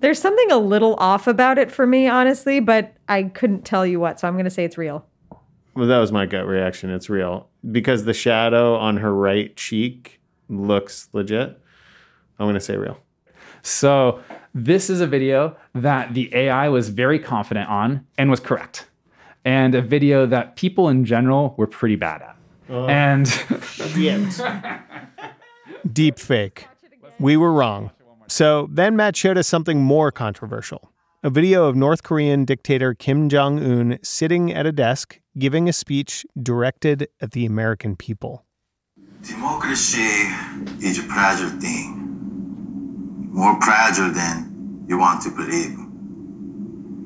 There's 0.00 0.18
something 0.18 0.50
a 0.50 0.58
little 0.58 0.94
off 0.96 1.26
about 1.26 1.56
it 1.56 1.70
for 1.70 1.86
me, 1.86 2.08
honestly, 2.08 2.60
but 2.60 2.92
I 3.08 3.22
couldn't 3.24 3.64
tell 3.64 3.86
you 3.86 3.98
what, 4.00 4.20
so 4.20 4.28
I'm 4.28 4.34
going 4.34 4.44
to 4.44 4.50
say 4.50 4.64
it's 4.64 4.76
real. 4.76 5.06
Well, 5.76 5.88
that 5.88 5.98
was 5.98 6.10
my 6.10 6.24
gut 6.24 6.46
reaction. 6.46 6.90
It's 6.90 7.10
real 7.10 7.48
because 7.70 8.04
the 8.04 8.14
shadow 8.14 8.76
on 8.76 8.96
her 8.96 9.14
right 9.14 9.54
cheek 9.56 10.20
looks 10.48 11.08
legit. 11.12 11.60
I'm 12.38 12.46
going 12.46 12.54
to 12.54 12.60
say 12.60 12.76
real. 12.76 12.98
So 13.62 14.22
this 14.54 14.88
is 14.88 15.00
a 15.00 15.06
video 15.06 15.56
that 15.74 16.14
the 16.14 16.34
AI 16.34 16.68
was 16.68 16.88
very 16.88 17.18
confident 17.18 17.68
on 17.68 18.06
and 18.16 18.30
was 18.30 18.40
correct, 18.40 18.86
and 19.44 19.74
a 19.74 19.82
video 19.82 20.24
that 20.26 20.56
people 20.56 20.88
in 20.88 21.04
general 21.04 21.54
were 21.58 21.66
pretty 21.66 21.96
bad 21.96 22.22
at. 22.22 22.36
Oh. 22.68 22.86
and 22.86 23.26
Deep 25.92 26.18
fake. 26.18 26.66
We 27.20 27.36
were 27.36 27.52
wrong. 27.52 27.92
So 28.28 28.68
then 28.72 28.96
Matt 28.96 29.14
showed 29.14 29.38
us 29.38 29.46
something 29.46 29.80
more 29.80 30.10
controversial 30.10 30.90
a 31.22 31.30
video 31.30 31.64
of 31.64 31.74
North 31.74 32.04
Korean 32.04 32.44
dictator 32.44 32.94
Kim 32.94 33.28
Jong 33.28 33.58
un 33.58 33.98
sitting 34.00 34.52
at 34.52 34.64
a 34.64 34.70
desk 34.70 35.18
giving 35.38 35.68
a 35.68 35.72
speech 35.72 36.24
directed 36.40 37.08
at 37.20 37.32
the 37.32 37.44
American 37.44 37.96
people. 37.96 38.44
Democracy 39.22 40.00
is 40.80 40.98
a 40.98 41.02
fragile 41.02 41.50
thing, 41.60 43.28
more 43.32 43.60
fragile 43.60 44.10
than 44.10 44.84
you 44.88 44.98
want 44.98 45.22
to 45.22 45.30
believe. 45.30 45.78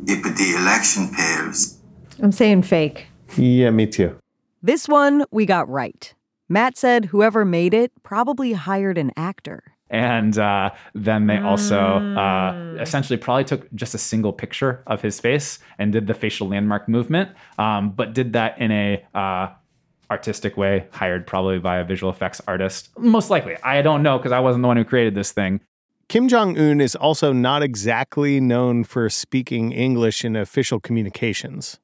If 0.07 0.23
the 0.23 0.57
election 0.57 1.09
fails, 1.09 1.79
I'm 2.23 2.33
saying 2.33 2.63
fake. 2.63 3.07
Yeah, 3.37 3.71
me 3.71 3.87
too. 3.87 4.17
This 4.63 4.89
one 4.89 5.25
we 5.31 5.47
got 5.47 5.69
right. 5.69 6.13
Matt 6.49 6.77
said 6.77 7.07
whoever 7.07 7.45
made 7.45 7.75
it 7.75 7.93
probably 8.03 8.53
hired 8.53 8.99
an 8.99 9.13
actor. 9.17 9.77
And 9.91 10.39
uh, 10.39 10.71
then 10.95 11.27
they 11.27 11.39
also 11.39 11.79
uh, 11.79 12.77
essentially 12.81 13.17
probably 13.17 13.45
took 13.45 13.73
just 13.75 13.95
a 13.95 13.99
single 13.99 14.33
picture 14.33 14.83
of 14.87 15.03
his 15.03 15.19
face 15.19 15.59
and 15.79 15.93
did 15.93 16.07
the 16.07 16.15
facial 16.15 16.49
landmark 16.49 16.89
movement, 16.89 17.31
um, 17.59 17.91
but 17.91 18.15
did 18.15 18.33
that 18.35 18.59
in 18.61 18.71
a 18.71 19.05
uh, 19.15 19.49
artistic 20.11 20.57
way, 20.57 20.87
hired 20.93 21.27
probably 21.27 21.59
by 21.59 21.79
a 21.79 21.85
visual 21.85 22.13
effects 22.13 22.41
artist. 22.47 22.91
Most 22.99 23.31
likely. 23.31 23.57
I 23.63 23.83
don't 23.83 24.03
know 24.03 24.19
because 24.19 24.33
I 24.33 24.41
wasn't 24.41 24.63
the 24.63 24.69
one 24.69 24.77
who 24.77 24.85
created 24.85 25.15
this 25.15 25.33
thing. 25.33 25.61
Kim 26.09 26.27
Jong 26.27 26.59
un 26.59 26.81
is 26.81 26.97
also 26.97 27.33
not 27.33 27.63
exactly 27.63 28.41
known 28.41 28.83
for 28.83 29.09
speaking 29.09 29.71
English 29.71 30.25
in 30.25 30.35
official 30.35 30.81
communications. 30.81 31.79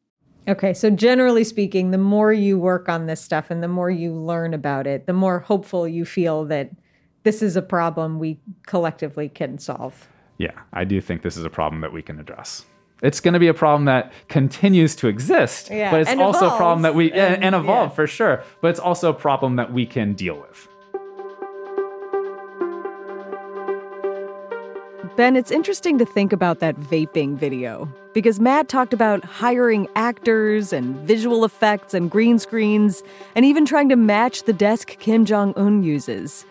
Okay, 0.49 0.75
so 0.75 0.91
generally 0.91 1.45
speaking, 1.45 1.91
the 1.91 1.99
more 1.99 2.33
you 2.33 2.59
work 2.59 2.89
on 2.89 3.07
this 3.07 3.21
stuff 3.21 3.51
and 3.51 3.63
the 3.63 3.69
more 3.69 3.91
you 3.91 4.13
learn 4.13 4.55
about 4.55 4.87
it, 4.87 5.07
the 5.07 5.13
more 5.13 5.41
hopeful 5.41 5.87
you 5.89 6.05
feel 6.05 6.45
that 6.47 6.71
this 7.27 7.43
is 7.43 7.57
a 7.57 7.63
problem 7.63 8.21
we 8.21 8.39
collectively 8.67 9.29
can 9.29 9.59
solve. 9.59 10.07
Yeah, 10.39 10.53
I 10.73 10.85
do 10.85 11.01
think 11.01 11.23
this 11.23 11.37
is 11.37 11.45
a 11.45 11.51
problem 11.51 11.81
that 11.81 11.93
we 11.93 12.01
can 12.01 12.21
address. 12.21 12.65
It's 13.03 13.19
going 13.19 13.35
to 13.35 13.41
be 13.41 13.49
a 13.49 13.55
problem 13.55 13.87
that 13.87 14.13
continues 14.29 14.95
to 14.97 15.09
exist, 15.09 15.69
Yeah, 15.69 15.91
but 15.91 16.03
it's 16.03 16.11
and 16.11 16.21
also 16.23 16.47
a 16.47 16.57
problem 16.57 16.83
that 16.83 16.95
we 16.95 17.11
and, 17.11 17.35
and- 17.35 17.45
and 17.47 17.55
evolve 17.57 17.91
yeah. 17.91 17.95
for 17.97 18.07
sure. 18.07 18.45
But 18.61 18.69
it's 18.69 18.79
also 18.79 19.11
a 19.11 19.15
problem 19.15 19.57
that 19.57 19.73
we 19.73 19.87
can 19.87 20.15
deal 20.15 20.37
with. 20.39 20.69
Ben, 25.17 25.35
it's 25.35 25.51
interesting 25.51 25.99
to 25.99 26.05
think 26.05 26.33
about 26.33 26.61
that 26.61 26.77
vaping 26.77 27.37
video 27.37 27.89
because 28.15 28.39
Matt 28.39 28.69
talked 28.69 28.93
about 28.93 29.25
hiring 29.25 29.89
actors 29.97 30.73
and 30.73 30.95
visual 30.99 31.45
effects 31.45 31.93
and 31.93 32.09
green 32.09 32.39
screens 32.39 33.03
and 33.35 33.45
even 33.45 33.67
trying 33.67 33.89
to 33.89 33.97
match 33.97 34.45
the 34.45 34.53
desk 34.53 34.97
Kim 35.01 35.25
Jong 35.25 35.55
un 35.57 35.83
uses. 35.83 36.47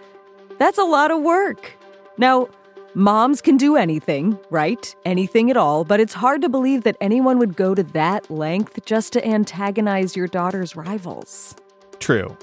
That's 0.58 0.78
a 0.78 0.84
lot 0.84 1.12
of 1.12 1.22
work. 1.22 1.74
Now, 2.18 2.48
moms 2.94 3.42
can 3.42 3.58
do 3.58 3.76
anything, 3.76 4.40
right? 4.50 4.96
Anything 5.04 5.52
at 5.52 5.58
all, 5.58 5.84
but 5.84 6.00
it's 6.00 6.14
hard 6.14 6.42
to 6.44 6.50
believe 6.50 6.84
that 6.84 6.96
anyone 7.02 7.40
would 7.40 7.58
go 7.58 7.76
to 7.76 7.84
that 7.84 8.30
length 8.32 8.86
just 8.86 9.12
to 9.14 9.28
antagonize 9.28 10.16
your 10.16 10.28
daughter's 10.28 10.76
rivals. 10.76 11.56
True. 12.00 12.38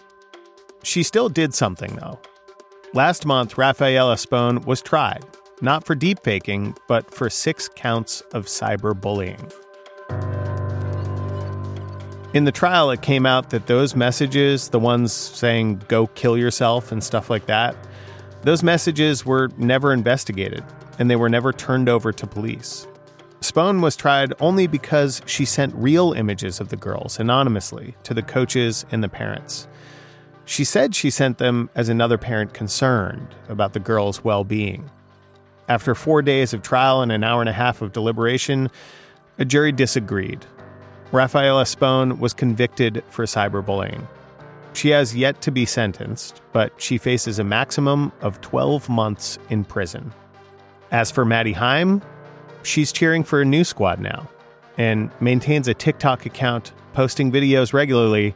She 0.83 1.03
still 1.03 1.29
did 1.31 1.55
something, 1.55 1.97
though. 1.97 2.21
Last 2.93 3.25
month, 3.25 3.57
Rafaela 3.57 4.19
Spone 4.19 4.61
was 4.63 4.83
tried, 4.83 5.25
not 5.63 5.87
for 5.87 5.95
deepfaking, 5.95 6.77
but 6.89 7.15
for 7.15 7.31
six 7.31 7.71
counts 7.75 8.21
of 8.35 8.45
cyberbullying. 8.45 9.51
In 12.35 12.45
the 12.45 12.53
trial, 12.53 12.91
it 12.91 13.01
came 13.01 13.25
out 13.25 13.51
that 13.51 13.67
those 13.67 13.95
messages, 13.97 14.69
the 14.69 14.79
ones 14.79 15.13
saying 15.13 15.83
go 15.89 16.09
kill 16.09 16.37
yourself 16.37 16.93
and 16.93 17.03
stuff 17.03 17.31
like 17.31 17.47
that, 17.47 17.77
those 18.43 18.62
messages 18.62 19.24
were 19.24 19.51
never 19.57 19.93
investigated 19.93 20.64
and 20.99 21.11
they 21.11 21.16
were 21.16 21.28
never 21.28 21.53
turned 21.53 21.88
over 21.88 22.12
to 22.12 22.26
police. 22.26 22.86
Spone 23.40 23.80
was 23.80 23.97
tried 23.97 24.32
only 24.40 24.66
because 24.66 25.20
she 25.26 25.45
sent 25.45 25.74
real 25.74 26.12
images 26.12 26.61
of 26.61 26.68
the 26.68 26.76
girls 26.76 27.18
anonymously 27.18 27.97
to 28.05 28.14
the 28.14 28.22
coaches 28.22 28.86
and 28.93 29.03
the 29.03 29.09
parents. 29.09 29.66
She 30.45 30.64
said 30.64 30.95
she 30.95 31.11
sent 31.11 31.38
them 31.38 31.70
as 31.74 31.88
another 31.88 32.18
parent 32.18 32.55
concerned 32.55 33.34
about 33.49 33.72
the 33.72 33.80
girls' 33.80 34.22
well 34.22 34.45
being. 34.45 34.90
After 35.68 35.95
four 35.95 36.22
days 36.22 36.53
of 36.53 36.62
trial 36.62 37.03
and 37.03 37.11
an 37.11 37.24
hour 37.24 37.40
and 37.40 37.49
a 37.49 37.53
half 37.53 37.82
of 37.82 37.93
deliberation, 37.93 38.70
a 39.38 39.45
jury 39.45 39.72
disagreed. 39.72 40.45
Rafaela 41.11 41.66
Spone 41.66 42.18
was 42.18 42.34
convicted 42.34 43.03
for 43.09 43.24
cyberbullying. 43.24 44.07
She 44.75 44.91
has 44.91 45.14
yet 45.14 45.41
to 45.43 45.51
be 45.51 45.66
sentenced, 45.66 46.41
but 46.53 46.73
she 46.81 46.99
faces 46.99 47.39
a 47.39 47.45
maximum 47.45 48.12
of 48.20 48.41
12 48.41 48.89
months 48.89 49.39
in 49.51 49.64
prison. 49.64 50.12
As 50.91 51.11
for 51.11 51.25
Madi 51.25 51.53
Hime, 51.53 52.03
she's 52.62 52.93
cheering 52.93 53.25
for 53.25 53.41
a 53.41 53.45
new 53.45 53.64
squad 53.64 54.01
now 54.01 54.29
and 54.79 55.11
maintains 55.20 55.68
a 55.68 55.75
TikTok 55.75 56.27
account 56.27 56.73
posting 56.95 57.31
videos 57.31 57.73
regularly 57.73 58.35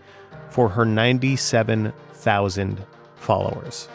for 0.51 0.69
her 0.71 0.85
97,000 0.85 2.85
followers. 3.17 3.89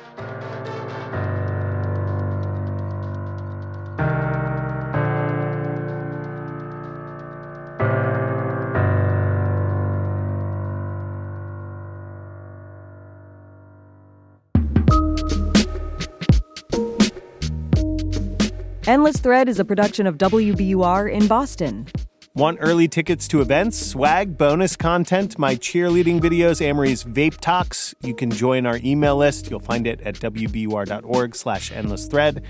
Endless 18.92 19.22
Thread 19.22 19.48
is 19.48 19.58
a 19.58 19.64
production 19.64 20.06
of 20.06 20.18
WBUR 20.18 21.10
in 21.10 21.26
Boston. 21.26 21.88
Want 22.36 22.58
early 22.60 22.90
tickets 22.90 23.26
to 23.30 23.40
events, 23.40 23.78
swag, 23.78 24.38
bonus 24.38 24.76
content, 24.76 25.40
my 25.40 25.56
cheerleading 25.56 26.20
videos, 26.20 26.60
Amory's 26.60 27.06
vape 27.06 27.38
talks? 27.40 27.96
You 28.04 28.14
can 28.14 28.30
join 28.30 28.66
our 28.66 28.82
email 28.84 29.16
list. 29.16 29.50
You'll 29.50 29.62
find 29.62 29.88
it 29.88 30.02
at 30.02 30.16
wbur.org 30.16 31.36
slash 31.38 31.72
endless 31.72 32.06
thread. 32.06 32.44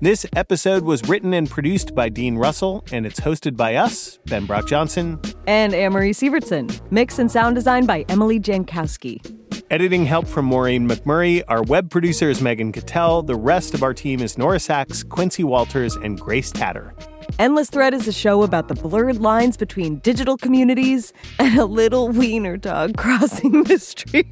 This 0.00 0.24
episode 0.36 0.84
was 0.84 1.02
written 1.08 1.34
and 1.34 1.50
produced 1.50 1.96
by 1.96 2.10
Dean 2.10 2.36
Russell, 2.36 2.84
and 2.92 3.04
it's 3.04 3.18
hosted 3.18 3.56
by 3.56 3.74
us, 3.74 4.20
Ben 4.26 4.46
Brock 4.46 4.68
Johnson. 4.68 5.20
And 5.48 5.74
Amory 5.74 6.12
Sievertson. 6.12 6.80
Mix 6.92 7.18
and 7.18 7.28
sound 7.28 7.56
design 7.56 7.86
by 7.86 8.04
Emily 8.08 8.38
Jankowski. 8.38 9.47
Editing 9.70 10.06
help 10.06 10.26
from 10.26 10.46
Maureen 10.46 10.88
McMurray. 10.88 11.42
Our 11.46 11.62
web 11.62 11.90
producer 11.90 12.30
is 12.30 12.40
Megan 12.40 12.72
Cattell. 12.72 13.22
The 13.22 13.36
rest 13.36 13.74
of 13.74 13.82
our 13.82 13.92
team 13.92 14.22
is 14.22 14.38
Nora 14.38 14.56
Saks, 14.56 15.06
Quincy 15.06 15.44
Walters, 15.44 15.94
and 15.96 16.18
Grace 16.18 16.50
Tatter. 16.50 16.94
Endless 17.38 17.68
Thread 17.68 17.92
is 17.92 18.08
a 18.08 18.12
show 18.12 18.42
about 18.44 18.68
the 18.68 18.74
blurred 18.74 19.18
lines 19.18 19.58
between 19.58 19.98
digital 19.98 20.38
communities 20.38 21.12
and 21.38 21.58
a 21.58 21.66
little 21.66 22.08
wiener 22.08 22.56
dog 22.56 22.96
crossing 22.96 23.64
the 23.64 23.78
street. 23.78 24.26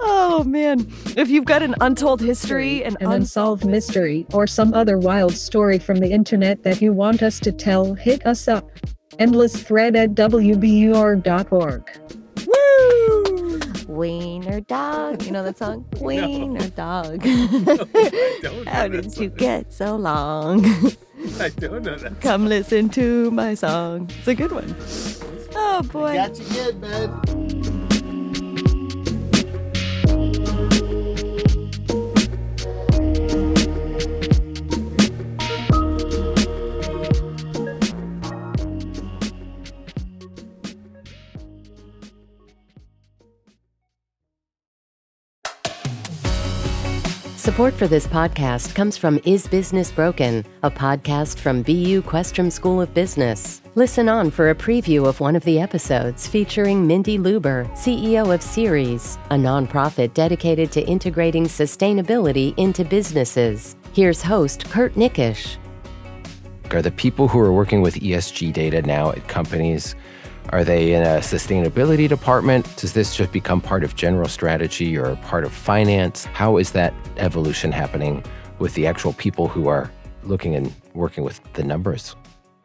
Oh 0.00 0.42
man. 0.42 0.92
If 1.16 1.30
you've 1.30 1.44
got 1.44 1.62
an 1.62 1.76
untold 1.80 2.20
history 2.20 2.82
and 2.82 2.96
an 3.00 3.12
unsolved 3.12 3.64
mystery 3.64 4.26
or 4.32 4.48
some 4.48 4.74
other 4.74 4.98
wild 4.98 5.34
story 5.34 5.78
from 5.78 5.98
the 5.98 6.10
internet 6.10 6.64
that 6.64 6.82
you 6.82 6.92
want 6.92 7.22
us 7.22 7.38
to 7.40 7.52
tell, 7.52 7.94
hit 7.94 8.26
us 8.26 8.48
up. 8.48 8.68
Endless 9.20 9.62
thread 9.62 9.94
at 9.94 10.16
WBUR.org. 10.16 11.82
Woo! 12.44 13.35
Wiener 13.96 14.60
dog. 14.60 15.22
You 15.22 15.32
know 15.32 15.42
that 15.42 15.58
song? 15.58 15.86
Wiener 16.00 16.68
dog. 16.70 17.24
How 18.66 18.88
did 18.88 19.16
you 19.16 19.30
get 19.30 19.72
so 19.72 19.96
long? 19.96 20.64
I 21.40 21.48
don't 21.48 21.82
know 21.82 21.96
that. 21.96 22.20
Come 22.20 22.46
listen 22.46 22.90
to 22.90 23.30
my 23.30 23.54
song. 23.54 24.10
It's 24.18 24.28
a 24.28 24.34
good 24.34 24.52
one. 24.52 24.76
Oh 25.54 25.82
boy. 25.90 26.14
Got 26.14 26.38
you 26.38 26.44
good, 26.46 26.80
man. 26.80 27.55
Support 47.46 47.74
for 47.74 47.86
this 47.86 48.08
podcast 48.08 48.74
comes 48.74 48.96
from 48.96 49.20
Is 49.24 49.46
Business 49.46 49.92
Broken, 49.92 50.44
a 50.64 50.70
podcast 50.70 51.38
from 51.38 51.62
BU 51.62 52.02
Questrom 52.02 52.50
School 52.50 52.80
of 52.80 52.92
Business. 52.92 53.62
Listen 53.76 54.08
on 54.08 54.32
for 54.32 54.50
a 54.50 54.54
preview 54.56 55.06
of 55.06 55.20
one 55.20 55.36
of 55.36 55.44
the 55.44 55.60
episodes 55.60 56.26
featuring 56.26 56.84
Mindy 56.88 57.18
Lubber, 57.18 57.70
CEO 57.74 58.34
of 58.34 58.42
Ceres, 58.42 59.16
a 59.30 59.36
nonprofit 59.36 60.12
dedicated 60.12 60.72
to 60.72 60.82
integrating 60.88 61.44
sustainability 61.44 62.52
into 62.56 62.84
businesses. 62.84 63.76
Here's 63.92 64.22
host 64.22 64.68
Kurt 64.68 64.96
Nickish. 64.96 65.56
Are 66.72 66.82
the 66.82 66.90
people 66.90 67.28
who 67.28 67.38
are 67.38 67.52
working 67.52 67.80
with 67.80 67.94
ESG 67.94 68.52
data 68.54 68.82
now 68.82 69.12
at 69.12 69.28
companies, 69.28 69.94
are 70.50 70.64
they 70.64 70.92
in 70.92 71.02
a 71.02 71.18
sustainability 71.18 72.08
department? 72.08 72.76
Does 72.76 72.92
this 72.92 73.16
just 73.16 73.32
become 73.32 73.60
part 73.60 73.82
of 73.84 73.96
general 73.96 74.28
strategy 74.28 74.96
or 74.96 75.16
part 75.16 75.44
of 75.44 75.52
finance? 75.52 76.24
How 76.26 76.56
is 76.56 76.72
that 76.72 76.94
evolution 77.16 77.72
happening 77.72 78.22
with 78.58 78.74
the 78.74 78.86
actual 78.86 79.12
people 79.14 79.48
who 79.48 79.68
are 79.68 79.90
looking 80.22 80.54
and 80.54 80.72
working 80.94 81.24
with 81.24 81.40
the 81.54 81.64
numbers? 81.64 82.14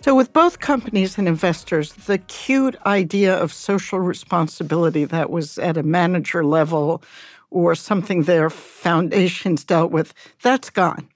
So, 0.02 0.16
with 0.16 0.34
both 0.34 0.60
companies 0.60 1.18
and 1.18 1.28
investors, 1.28 1.94
the 1.94 2.18
cute 2.18 2.76
idea 2.86 3.36
of 3.36 3.54
social 3.54 4.00
responsibility 4.00 5.06
that 5.06 5.30
was 5.30 5.60
at 5.60 5.78
a 5.78 5.84
manager 5.84 6.44
level 6.44 7.04
or 7.52 7.76
something 7.76 8.24
their 8.24 8.50
foundations 8.50 9.64
dealt 9.64 9.92
with, 9.92 10.14
that's 10.42 10.70
gone. 10.70 11.08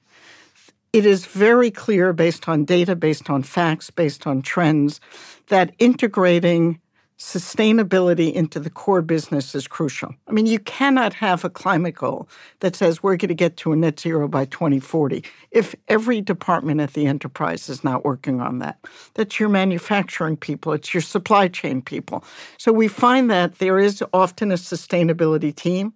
It 0.94 1.06
is 1.06 1.26
very 1.26 1.72
clear 1.72 2.14
based 2.14 2.48
on 2.48 2.64
data, 2.64 2.96
based 2.96 3.30
on 3.30 3.44
facts, 3.44 3.90
based 3.90 4.28
on 4.28 4.42
trends, 4.42 5.02
that 5.48 5.74
integrating 5.80 6.80
sustainability 7.18 8.34
into 8.34 8.60
the 8.60 8.70
core 8.70 9.02
business 9.02 9.56
is 9.56 9.68
crucial. 9.68 10.14
I 10.28 10.34
mean, 10.34 10.46
you 10.46 10.60
cannot 10.60 11.14
have 11.14 11.46
a 11.46 11.50
climate 11.50 11.96
goal 11.96 12.28
that 12.60 12.76
says 12.76 13.02
we're 13.02 13.16
going 13.16 13.30
to 13.30 13.36
get 13.36 13.56
to 13.58 13.72
a 13.72 13.76
net 13.76 14.00
zero 14.00 14.28
by 14.28 14.46
2040 14.46 15.24
if 15.52 15.76
every 15.88 16.20
department 16.20 16.82
at 16.82 16.94
the 16.94 17.06
enterprise 17.08 17.70
is 17.70 17.86
not 17.86 18.04
working 18.04 18.42
on 18.42 18.60
that. 18.60 18.80
That's 19.14 19.40
your 19.40 19.48
manufacturing 19.48 20.36
people, 20.36 20.74
it's 20.74 20.94
your 20.94 21.02
supply 21.02 21.48
chain 21.48 21.82
people. 21.82 22.24
So 22.58 22.74
we 22.74 22.90
find 22.90 23.32
that 23.32 23.60
there 23.60 23.80
is 23.80 24.04
often 24.14 24.52
a 24.52 24.56
sustainability 24.56 25.56
team. 25.56 25.94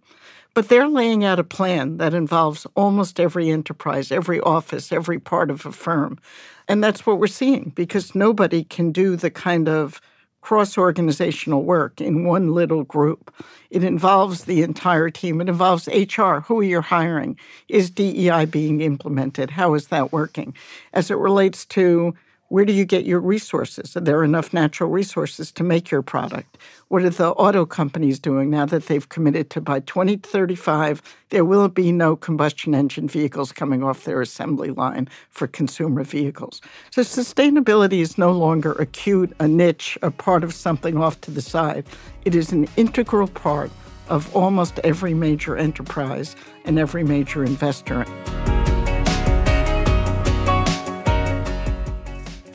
But 0.60 0.68
they're 0.68 0.90
laying 0.90 1.24
out 1.24 1.40
a 1.40 1.46
plan 1.46 2.00
that 2.00 2.14
involves 2.14 2.68
almost 2.76 3.18
every 3.18 3.50
enterprise, 3.50 4.12
every 4.12 4.42
office, 4.42 4.92
every 4.92 5.18
part 5.18 5.50
of 5.50 5.66
a 5.66 5.72
firm. 5.72 6.20
And 6.68 6.84
that's 6.84 7.06
what 7.06 7.18
we're 7.18 7.28
seeing 7.28 7.72
because 7.78 8.14
nobody 8.14 8.66
can 8.66 8.92
do 8.92 9.16
the 9.16 9.30
kind 9.30 9.70
of 9.70 10.02
cross 10.42 10.78
organizational 10.78 11.64
work 11.64 12.02
in 12.02 12.26
one 12.26 12.54
little 12.54 12.84
group. 12.84 13.34
It 13.70 13.86
involves 13.86 14.44
the 14.44 14.62
entire 14.62 15.10
team. 15.10 15.40
It 15.40 15.48
involves 15.48 15.88
HR. 15.88 16.40
Who 16.40 16.60
are 16.60 16.64
you 16.64 16.82
hiring? 16.82 17.40
Is 17.70 17.90
DEI 17.90 18.44
being 18.44 18.82
implemented? 18.82 19.52
How 19.52 19.76
is 19.76 19.88
that 19.88 20.12
working? 20.12 20.54
As 20.92 21.10
it 21.10 21.16
relates 21.16 21.66
to 21.68 22.14
where 22.50 22.66
do 22.66 22.74
you 22.74 22.84
get 22.84 23.06
your 23.06 23.20
resources? 23.20 23.96
Are 23.96 24.02
there 24.02 24.24
enough 24.24 24.54
natural 24.54 24.90
resources 24.90 25.52
to 25.54 25.64
make 25.64 25.92
your 25.92 26.02
product? 26.02 26.58
What 26.88 27.04
are 27.04 27.10
the 27.10 27.30
auto 27.30 27.66
companies 27.66 28.20
doing 28.20 28.50
now 28.50 28.66
that 28.66 28.88
they've 28.88 29.08
committed 29.08 29.50
to 29.52 29.62
by 29.62 29.80
2035 29.82 31.02
there 31.30 31.46
will 31.46 31.68
be 31.68 31.92
no 31.92 32.16
combustion 32.16 32.74
engine 32.74 33.08
vehicles 33.08 33.52
coming 33.52 33.84
off 33.84 34.04
their 34.04 34.20
assembly 34.20 34.72
line 34.72 35.08
for 35.30 35.46
consumer 35.46 36.04
vehicles? 36.04 36.60
So 36.90 37.04
sustainability 37.04 38.00
is 38.00 38.18
no 38.18 38.32
longer 38.32 38.74
acute, 38.74 39.32
a 39.40 39.48
niche, 39.48 39.98
a 40.02 40.10
part 40.10 40.44
of 40.44 40.54
something 40.54 40.98
off 40.98 41.22
to 41.22 41.32
the 41.32 41.42
side. 41.42 41.86
It 42.26 42.34
is 42.34 42.52
an 42.52 42.68
integral 42.78 43.28
part 43.28 43.70
of 44.10 44.36
almost 44.36 44.80
every 44.80 45.14
major 45.14 45.56
enterprise 45.56 46.36
and 46.66 46.80
every 46.80 47.04
major 47.04 47.44
investor. 47.44 48.06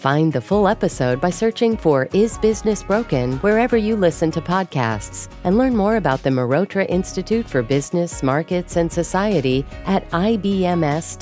Find 0.04 0.30
the 0.30 0.40
full 0.42 0.68
episode 0.68 1.18
by 1.18 1.30
searching 1.30 1.78
for 1.78 2.10
Is 2.12 2.36
Business 2.36 2.82
Broken 2.82 3.38
wherever 3.38 3.78
you 3.78 3.96
listen 3.96 4.30
to 4.32 4.40
podcasts 4.42 5.30
and 5.44 5.56
learn 5.56 5.74
more 5.74 5.96
about 5.96 6.22
the 6.22 6.28
Mehrotra 6.28 6.84
Institute 6.90 7.48
for 7.48 7.62
Business, 7.62 8.22
Markets, 8.22 8.76
and 8.76 8.92
Society 8.92 9.64
at 9.86 10.06
ibms.bu.edu. 10.10 11.14